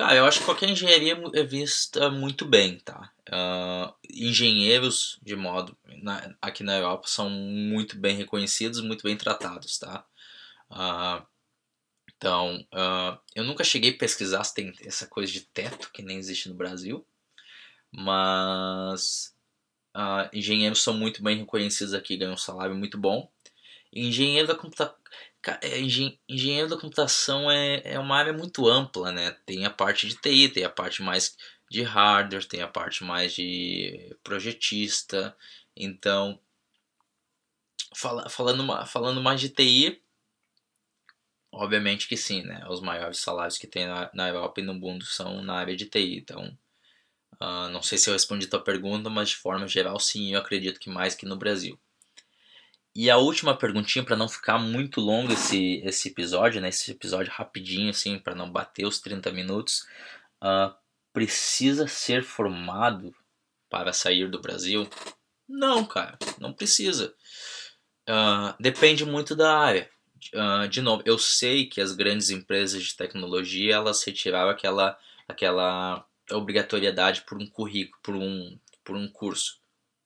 Cara, 0.00 0.16
eu 0.16 0.24
acho 0.24 0.38
que 0.38 0.46
qualquer 0.46 0.70
engenharia 0.70 1.14
é 1.34 1.42
vista 1.44 2.08
muito 2.08 2.46
bem, 2.46 2.78
tá? 2.78 3.12
Uh, 3.28 3.94
engenheiros, 4.08 5.20
de 5.22 5.36
modo, 5.36 5.76
na, 6.02 6.34
aqui 6.40 6.64
na 6.64 6.78
Europa, 6.78 7.06
são 7.06 7.28
muito 7.28 7.98
bem 7.98 8.16
reconhecidos, 8.16 8.80
muito 8.80 9.02
bem 9.02 9.14
tratados, 9.14 9.76
tá? 9.78 10.06
Uh, 10.70 11.22
então, 12.16 12.66
uh, 12.72 13.20
eu 13.34 13.44
nunca 13.44 13.62
cheguei 13.62 13.90
a 13.90 13.98
pesquisar 13.98 14.42
se 14.42 14.54
tem 14.54 14.72
essa 14.86 15.06
coisa 15.06 15.30
de 15.30 15.42
teto 15.42 15.90
que 15.92 16.00
nem 16.02 16.16
existe 16.16 16.48
no 16.48 16.54
Brasil, 16.54 17.06
mas 17.92 19.36
engenheiros 20.32 20.80
são 20.82 20.94
muito 20.94 21.22
bem 21.22 21.40
reconhecidos 21.40 21.92
aqui, 21.92 22.16
ganham 22.16 22.32
um 22.32 22.38
salário 22.38 22.74
muito 22.74 22.96
bom. 22.96 23.30
Engenheiro 23.92 24.48
da 24.48 24.54
computação 24.54 24.94
engenheiro 26.28 26.68
da 26.68 26.76
computação 26.76 27.50
é, 27.50 27.82
é 27.84 27.98
uma 27.98 28.16
área 28.16 28.32
muito 28.32 28.68
ampla, 28.68 29.10
né? 29.12 29.32
Tem 29.46 29.64
a 29.64 29.70
parte 29.70 30.06
de 30.08 30.16
TI, 30.16 30.48
tem 30.48 30.64
a 30.64 30.70
parte 30.70 31.02
mais 31.02 31.36
de 31.70 31.82
hardware, 31.82 32.46
tem 32.46 32.62
a 32.62 32.68
parte 32.68 33.04
mais 33.04 33.32
de 33.32 34.16
projetista. 34.22 35.36
Então, 35.76 36.38
fala, 37.94 38.28
falando, 38.28 38.86
falando 38.86 39.22
mais 39.22 39.40
de 39.40 39.48
TI, 39.48 40.02
Obviamente 41.52 42.06
que 42.06 42.16
sim, 42.16 42.42
né? 42.42 42.64
Os 42.68 42.80
maiores 42.80 43.18
salários 43.18 43.58
que 43.58 43.66
tem 43.66 43.86
na, 43.86 44.10
na 44.14 44.28
Europa 44.28 44.60
e 44.60 44.64
no 44.64 44.74
mundo 44.74 45.04
são 45.04 45.42
na 45.42 45.54
área 45.54 45.76
de 45.76 45.86
TI. 45.86 46.16
Então, 46.18 46.56
uh, 47.40 47.68
não 47.70 47.82
sei 47.82 47.98
se 47.98 48.08
eu 48.08 48.14
respondi 48.14 48.46
tua 48.46 48.62
pergunta, 48.62 49.10
mas 49.10 49.30
de 49.30 49.36
forma 49.36 49.66
geral, 49.66 49.98
sim, 49.98 50.32
eu 50.32 50.40
acredito 50.40 50.78
que 50.78 50.88
mais 50.88 51.14
que 51.14 51.26
no 51.26 51.36
Brasil. 51.36 51.78
E 52.94 53.08
a 53.08 53.16
última 53.16 53.56
perguntinha, 53.56 54.04
para 54.04 54.16
não 54.16 54.28
ficar 54.28 54.58
muito 54.58 55.00
longo 55.00 55.32
esse, 55.32 55.80
esse 55.84 56.08
episódio, 56.08 56.60
né? 56.60 56.68
Esse 56.70 56.90
episódio 56.90 57.32
rapidinho, 57.32 57.90
assim, 57.90 58.18
para 58.18 58.34
não 58.34 58.50
bater 58.50 58.84
os 58.84 58.98
30 59.00 59.30
minutos. 59.30 59.86
Uh, 60.42 60.74
precisa 61.12 61.86
ser 61.86 62.24
formado 62.24 63.14
para 63.68 63.92
sair 63.92 64.28
do 64.28 64.40
Brasil? 64.40 64.88
Não, 65.48 65.84
cara, 65.84 66.18
não 66.38 66.52
precisa. 66.52 67.14
Uh, 68.08 68.54
depende 68.58 69.04
muito 69.04 69.36
da 69.36 69.56
área. 69.56 69.88
Uh, 70.34 70.68
de 70.68 70.82
novo, 70.82 71.02
eu 71.06 71.18
sei 71.18 71.66
que 71.66 71.80
as 71.80 71.92
grandes 71.92 72.30
empresas 72.30 72.82
de 72.82 72.96
tecnologia 72.96 73.76
elas 73.76 74.02
retiraram 74.02 74.50
aquela, 74.50 74.98
aquela 75.28 76.04
obrigatoriedade 76.30 77.22
por 77.22 77.38
um 77.38 77.46
currículo, 77.46 78.00
por 78.02 78.16
um, 78.16 78.58
por 78.84 78.96
um 78.96 79.08
curso, 79.08 79.60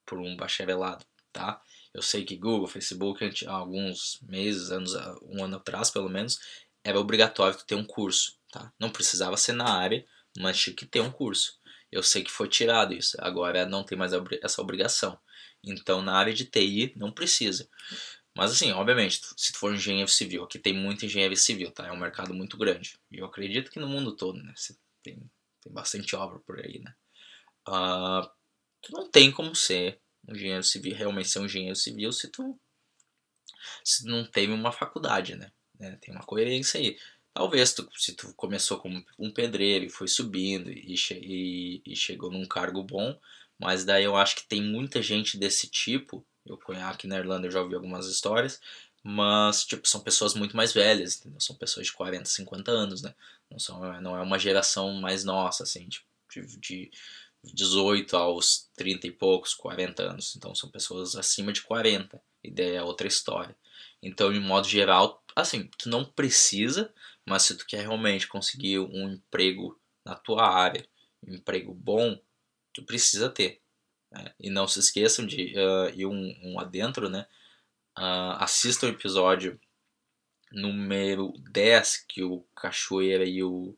por 0.05 0.19
um 0.19 0.37
bacharelado, 0.37 1.05
tá? 1.33 1.61
Eu 1.95 2.03
sei 2.03 2.25
que 2.25 2.37
Google, 2.37 2.67
Facebook, 2.67 3.47
há 3.47 3.53
alguns 3.53 4.21
meses, 4.23 4.73
anos, 4.73 4.95
um 5.23 5.45
ano 5.45 5.57
atrás 5.57 5.91
pelo 5.91 6.09
menos, 6.09 6.41
era 6.83 6.99
obrigatório 6.99 7.57
ter 7.65 7.77
um 7.77 7.85
curso, 7.85 8.37
tá? 8.51 8.73
Não 8.79 8.91
precisava 8.91 9.37
ser 9.37 9.53
na 9.53 9.73
área, 9.73 10.05
mas 10.37 10.59
tinha 10.59 10.75
que 10.75 10.85
ter 10.85 11.01
um 11.01 11.11
curso. 11.11 11.59
Eu 11.93 12.03
sei 12.03 12.25
que 12.25 12.31
foi 12.31 12.49
tirado 12.49 12.93
isso, 12.93 13.17
agora 13.21 13.65
não 13.65 13.85
tem 13.85 13.97
mais 13.97 14.13
essa 14.43 14.61
obrigação. 14.61 15.17
Então, 15.63 16.03
na 16.03 16.15
área 16.17 16.35
de 16.35 16.45
TI, 16.45 16.93
não 16.97 17.13
precisa. 17.13 17.69
Mas 18.37 18.51
assim, 18.51 18.73
obviamente, 18.73 19.21
se 19.37 19.53
tu 19.53 19.59
for 19.59 19.73
engenheiro 19.73 20.11
civil, 20.11 20.43
aqui 20.43 20.59
tem 20.59 20.75
muito 20.75 21.07
engenheiro 21.07 21.37
civil, 21.37 21.71
tá? 21.71 21.87
É 21.87 21.93
um 21.93 21.97
mercado 21.97 22.35
muito 22.35 22.57
grande. 22.57 22.99
E 23.11 23.19
eu 23.19 23.27
acredito 23.27 23.71
que 23.71 23.79
no 23.79 23.89
mundo 23.89 24.17
todo, 24.17 24.43
né? 24.43 24.53
Tem, 25.03 25.17
tem 25.63 25.73
bastante 25.73 26.17
obra 26.17 26.41
por 26.41 26.59
aí, 26.59 26.81
né? 26.81 26.95
Uh, 27.69 28.29
tu 28.83 28.93
não 28.93 29.09
tem 29.09 29.31
como 29.31 29.55
ser 29.55 30.01
um 30.29 30.35
engenheiro 30.35 30.63
civil, 30.63 30.95
realmente 30.95 31.29
ser 31.29 31.41
um 31.41 31.47
engenheiro 31.47 31.77
civil 31.77 32.13
se 32.13 32.29
tu, 32.29 32.59
se 33.85 34.07
não 34.07 34.25
teve 34.25 34.53
uma 34.53 34.73
faculdade, 34.73 35.35
né? 35.37 35.51
É, 35.81 35.93
tem 35.97 36.15
uma 36.15 36.25
coerência 36.25 36.81
aí. 36.81 36.99
Talvez 37.33 37.75
tu, 37.75 37.89
se 37.97 38.15
tu 38.15 38.33
começou 38.35 38.79
como 38.79 39.05
um 39.19 39.31
pedreiro 39.33 39.85
e 39.85 39.91
foi 39.91 40.07
subindo 40.07 40.71
e, 40.71 40.95
e, 41.11 41.83
e 41.85 41.97
chegou 41.97 42.31
num 42.31 42.47
cargo 42.47 42.83
bom, 42.83 43.19
mas 43.59 43.85
daí 43.85 44.05
eu 44.05 44.17
acho 44.17 44.37
que 44.37 44.47
tem 44.47 44.63
muita 44.63 45.03
gente 45.03 45.37
desse 45.37 45.69
tipo 45.69 46.25
eu 46.47 46.59
aqui 46.89 47.07
na 47.07 47.19
Irlanda 47.19 47.47
eu 47.47 47.51
já 47.51 47.61
ouvi 47.61 47.75
algumas 47.75 48.07
histórias, 48.07 48.61
mas 49.03 49.65
tipo 49.65 49.89
são 49.89 50.01
pessoas 50.01 50.35
muito 50.35 50.57
mais 50.57 50.73
velhas, 50.73 51.19
entendeu? 51.19 51.41
São 51.41 51.57
pessoas 51.57 51.87
de 51.87 51.93
40, 51.93 52.27
50 52.27 52.71
anos, 52.71 53.03
né? 53.03 53.15
Não 53.51 53.59
são 53.59 54.01
não 54.01 54.17
é 54.17 54.23
uma 54.23 54.39
geração 54.39 54.93
mais 55.01 55.25
nossa 55.25 55.63
assim, 55.63 55.89
tipo, 55.89 56.07
de, 56.31 56.59
de 56.59 56.91
18 57.53 58.17
aos 58.17 58.71
30 58.77 59.07
e 59.07 59.13
poucos, 59.13 59.55
40 59.55 60.03
anos. 60.03 60.35
Então 60.37 60.55
são 60.55 60.71
pessoas 60.71 61.17
acima 61.17 61.53
de 61.53 61.63
40. 61.63 62.21
Ideia 62.43 62.79
é 62.79 62.83
outra 62.83 63.07
história. 63.07 63.57
Então, 64.03 64.33
de 64.33 64.39
modo 64.39 64.69
geral, 64.69 65.25
assim, 65.35 65.69
tu 65.79 65.89
não 65.89 66.05
precisa, 66.05 66.93
mas 67.27 67.43
se 67.43 67.57
tu 67.57 67.67
quer 67.67 67.81
realmente 67.81 68.29
conseguir 68.29 68.79
um 68.79 69.11
emprego 69.11 69.81
na 70.05 70.15
tua 70.15 70.47
área, 70.47 70.87
um 71.27 71.35
emprego 71.35 71.73
bom, 71.73 72.21
tu 72.73 72.85
precisa 72.85 73.31
ter. 73.31 73.63
Né? 74.11 74.35
E 74.39 74.51
não 74.51 74.69
se 74.69 74.79
esqueçam 74.79 75.27
de 75.27 75.55
uh, 75.57 76.09
um, 76.09 76.53
um 76.53 76.61
adentro, 76.61 77.09
né? 77.09 77.27
Uh, 77.97 78.37
assistam 78.41 78.89
o 78.89 78.91
episódio 78.91 79.59
número 80.53 81.33
10 81.51 82.05
que 82.09 82.23
o 82.23 82.45
Cachoeira 82.55 83.25
e 83.25 83.43
o, 83.43 83.77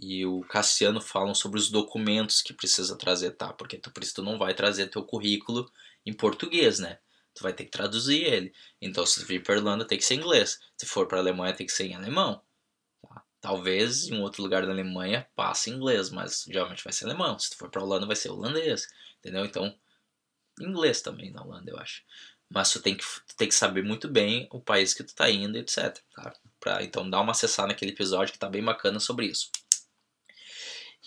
e 0.00 0.24
o 0.24 0.40
Cassiano 0.40 0.98
falam 0.98 1.34
sobre 1.34 1.60
os 1.60 1.70
documentos 1.70 2.40
que 2.40 2.54
precisa 2.54 2.96
trazer, 2.96 3.32
tá? 3.32 3.52
Porque 3.52 3.76
tu, 3.76 3.90
por 3.90 4.02
isso 4.02 4.14
tu 4.14 4.22
não 4.22 4.38
vai 4.38 4.54
trazer 4.54 4.86
teu 4.86 5.04
currículo 5.04 5.70
em 6.06 6.12
português, 6.12 6.78
né? 6.78 6.98
Tu 7.34 7.42
vai 7.42 7.52
ter 7.52 7.64
que 7.64 7.70
traduzir 7.70 8.24
ele. 8.24 8.54
Então, 8.80 9.04
se 9.04 9.22
vir 9.24 9.42
para 9.42 9.56
Irlanda, 9.56 9.84
tem 9.84 9.98
que 9.98 10.04
ser 10.04 10.14
em 10.14 10.18
inglês. 10.18 10.58
Se 10.78 10.86
for 10.86 11.06
para 11.06 11.18
Alemanha, 11.18 11.52
tem 11.52 11.66
que 11.66 11.72
ser 11.72 11.84
em 11.84 11.94
alemão. 11.94 12.42
Tá? 13.02 13.22
Talvez 13.42 14.08
em 14.08 14.18
outro 14.22 14.42
lugar 14.42 14.64
da 14.64 14.72
Alemanha 14.72 15.28
passe 15.36 15.68
inglês, 15.68 16.08
mas 16.08 16.46
geralmente 16.48 16.82
vai 16.82 16.94
ser 16.94 17.04
alemão. 17.04 17.38
Se 17.38 17.50
tu 17.50 17.58
for 17.58 17.68
para 17.68 17.82
Holanda, 17.82 18.06
vai 18.06 18.16
ser 18.16 18.30
holandês. 18.30 18.88
Entendeu? 19.18 19.44
Então, 19.44 19.78
inglês 20.58 21.02
também 21.02 21.30
na 21.30 21.42
Holanda, 21.42 21.70
eu 21.70 21.78
acho. 21.78 22.02
Mas 22.48 22.72
tu 22.72 22.80
tem 22.80 22.96
que, 22.96 23.04
tu 23.04 23.36
tem 23.36 23.48
que 23.48 23.54
saber 23.54 23.84
muito 23.84 24.08
bem 24.08 24.48
o 24.50 24.60
país 24.60 24.94
que 24.94 25.04
tu 25.04 25.14
tá 25.14 25.30
indo, 25.30 25.58
etc. 25.58 25.98
Tá? 26.14 26.32
Pra, 26.58 26.82
então, 26.82 27.08
dá 27.08 27.20
uma 27.20 27.32
acessada 27.32 27.68
naquele 27.68 27.92
episódio 27.92 28.32
que 28.32 28.38
tá 28.38 28.48
bem 28.48 28.64
bacana 28.64 28.98
sobre 28.98 29.26
isso. 29.26 29.50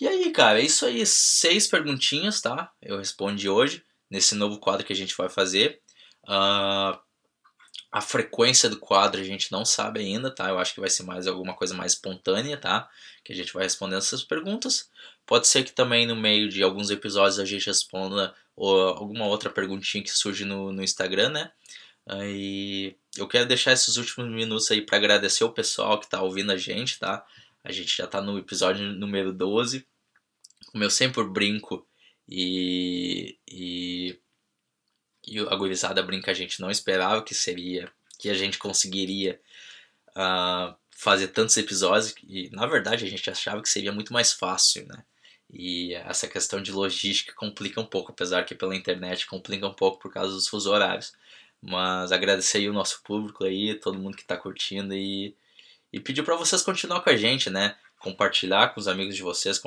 E 0.00 0.08
aí, 0.08 0.30
cara, 0.32 0.60
é 0.60 0.64
isso 0.64 0.84
aí. 0.86 1.04
Seis 1.06 1.66
perguntinhas, 1.66 2.40
tá? 2.40 2.72
Eu 2.82 2.98
respondi 2.98 3.48
hoje, 3.48 3.84
nesse 4.10 4.34
novo 4.34 4.58
quadro 4.58 4.84
que 4.84 4.92
a 4.92 4.96
gente 4.96 5.16
vai 5.16 5.28
fazer. 5.28 5.80
Uh, 6.24 6.98
a 7.94 8.00
frequência 8.00 8.68
do 8.68 8.78
quadro 8.78 9.20
a 9.20 9.24
gente 9.24 9.52
não 9.52 9.64
sabe 9.64 10.00
ainda, 10.00 10.28
tá? 10.28 10.48
Eu 10.48 10.58
acho 10.58 10.74
que 10.74 10.80
vai 10.80 10.90
ser 10.90 11.04
mais 11.04 11.28
alguma 11.28 11.54
coisa 11.54 11.74
mais 11.74 11.92
espontânea, 11.92 12.56
tá? 12.56 12.88
Que 13.22 13.32
a 13.32 13.36
gente 13.36 13.52
vai 13.52 13.62
respondendo 13.62 13.98
essas 13.98 14.24
perguntas. 14.24 14.90
Pode 15.24 15.46
ser 15.46 15.62
que 15.62 15.72
também 15.72 16.04
no 16.04 16.16
meio 16.16 16.48
de 16.48 16.62
alguns 16.62 16.90
episódios 16.90 17.38
a 17.38 17.44
gente 17.44 17.66
responda 17.66 18.34
alguma 18.56 19.26
outra 19.26 19.48
perguntinha 19.48 20.02
que 20.02 20.10
surge 20.10 20.44
no, 20.44 20.72
no 20.72 20.82
Instagram, 20.82 21.30
né? 21.30 21.52
E 22.26 22.96
eu 23.16 23.28
quero 23.28 23.46
deixar 23.46 23.72
esses 23.72 23.96
últimos 23.96 24.28
minutos 24.28 24.68
aí 24.70 24.82
para 24.82 24.98
agradecer 24.98 25.44
o 25.44 25.52
pessoal 25.52 25.98
que 26.00 26.10
tá 26.10 26.20
ouvindo 26.20 26.50
a 26.50 26.56
gente, 26.56 26.98
tá? 26.98 27.24
A 27.64 27.72
gente 27.72 27.96
já 27.96 28.06
tá 28.06 28.20
no 28.20 28.38
episódio 28.38 28.92
número 28.92 29.32
12. 29.32 29.86
Como 30.66 30.84
eu 30.84 30.90
sempre 30.90 31.24
brinco 31.24 31.86
e, 32.28 33.38
e 33.50 34.18
e 35.26 35.38
a 35.40 35.56
gurizada 35.56 36.02
brinca, 36.02 36.30
a 36.30 36.34
gente 36.34 36.60
não 36.60 36.70
esperava 36.70 37.22
que 37.22 37.34
seria, 37.34 37.90
que 38.18 38.28
a 38.28 38.34
gente 38.34 38.58
conseguiria 38.58 39.40
uh, 40.10 40.74
fazer 40.90 41.28
tantos 41.28 41.56
episódios 41.56 42.14
e 42.22 42.50
na 42.50 42.66
verdade 42.66 43.04
a 43.04 43.08
gente 43.08 43.28
achava 43.30 43.62
que 43.62 43.68
seria 43.68 43.92
muito 43.92 44.12
mais 44.12 44.32
fácil, 44.32 44.86
né? 44.86 45.04
E 45.50 45.94
essa 45.94 46.26
questão 46.28 46.60
de 46.60 46.72
logística 46.72 47.32
complica 47.34 47.80
um 47.80 47.86
pouco, 47.86 48.12
apesar 48.12 48.44
que 48.44 48.54
pela 48.54 48.74
internet 48.76 49.26
complica 49.26 49.66
um 49.66 49.74
pouco 49.74 49.98
por 50.00 50.12
causa 50.12 50.32
dos 50.32 50.48
fusos 50.48 50.66
horários. 50.70 51.12
Mas 51.62 52.12
agradecer 52.12 52.58
aí 52.58 52.68
o 52.68 52.72
nosso 52.72 53.02
público 53.04 53.44
aí, 53.44 53.74
todo 53.74 53.98
mundo 53.98 54.16
que 54.16 54.22
está 54.22 54.36
curtindo 54.36 54.94
e, 54.94 55.34
e 55.94 56.00
pedir 56.00 56.24
para 56.24 56.34
vocês 56.34 56.60
continuar 56.60 57.02
com 57.02 57.10
a 57.10 57.16
gente, 57.16 57.48
né? 57.48 57.76
Compartilhar 58.00 58.74
com 58.74 58.80
os 58.80 58.88
amigos 58.88 59.14
de 59.14 59.22
vocês, 59.22 59.60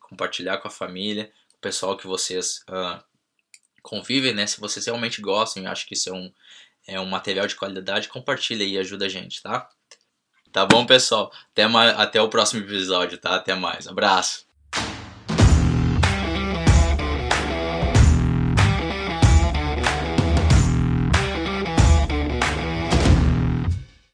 compartilhar 0.00 0.58
com 0.58 0.66
a 0.66 0.70
família, 0.72 1.30
o 1.54 1.60
pessoal 1.60 1.96
que 1.96 2.04
vocês 2.04 2.64
uh, 2.68 3.00
convivem, 3.80 4.34
né? 4.34 4.44
Se 4.44 4.58
vocês 4.58 4.86
realmente 4.86 5.20
gostam 5.20 5.62
e 5.62 5.66
acham 5.68 5.86
que 5.86 5.94
isso 5.94 6.08
é 6.08 6.12
um, 6.12 6.32
é 6.84 7.00
um 7.00 7.06
material 7.06 7.46
de 7.46 7.54
qualidade, 7.54 8.08
compartilha 8.08 8.64
e 8.64 8.76
ajuda 8.76 9.06
a 9.06 9.08
gente, 9.08 9.40
tá? 9.40 9.70
Tá 10.50 10.66
bom, 10.66 10.84
pessoal? 10.84 11.32
Até, 11.52 11.62
até 11.62 12.20
o 12.20 12.28
próximo 12.28 12.60
episódio, 12.60 13.16
tá? 13.16 13.36
Até 13.36 13.54
mais. 13.54 13.86
Abraço. 13.86 14.47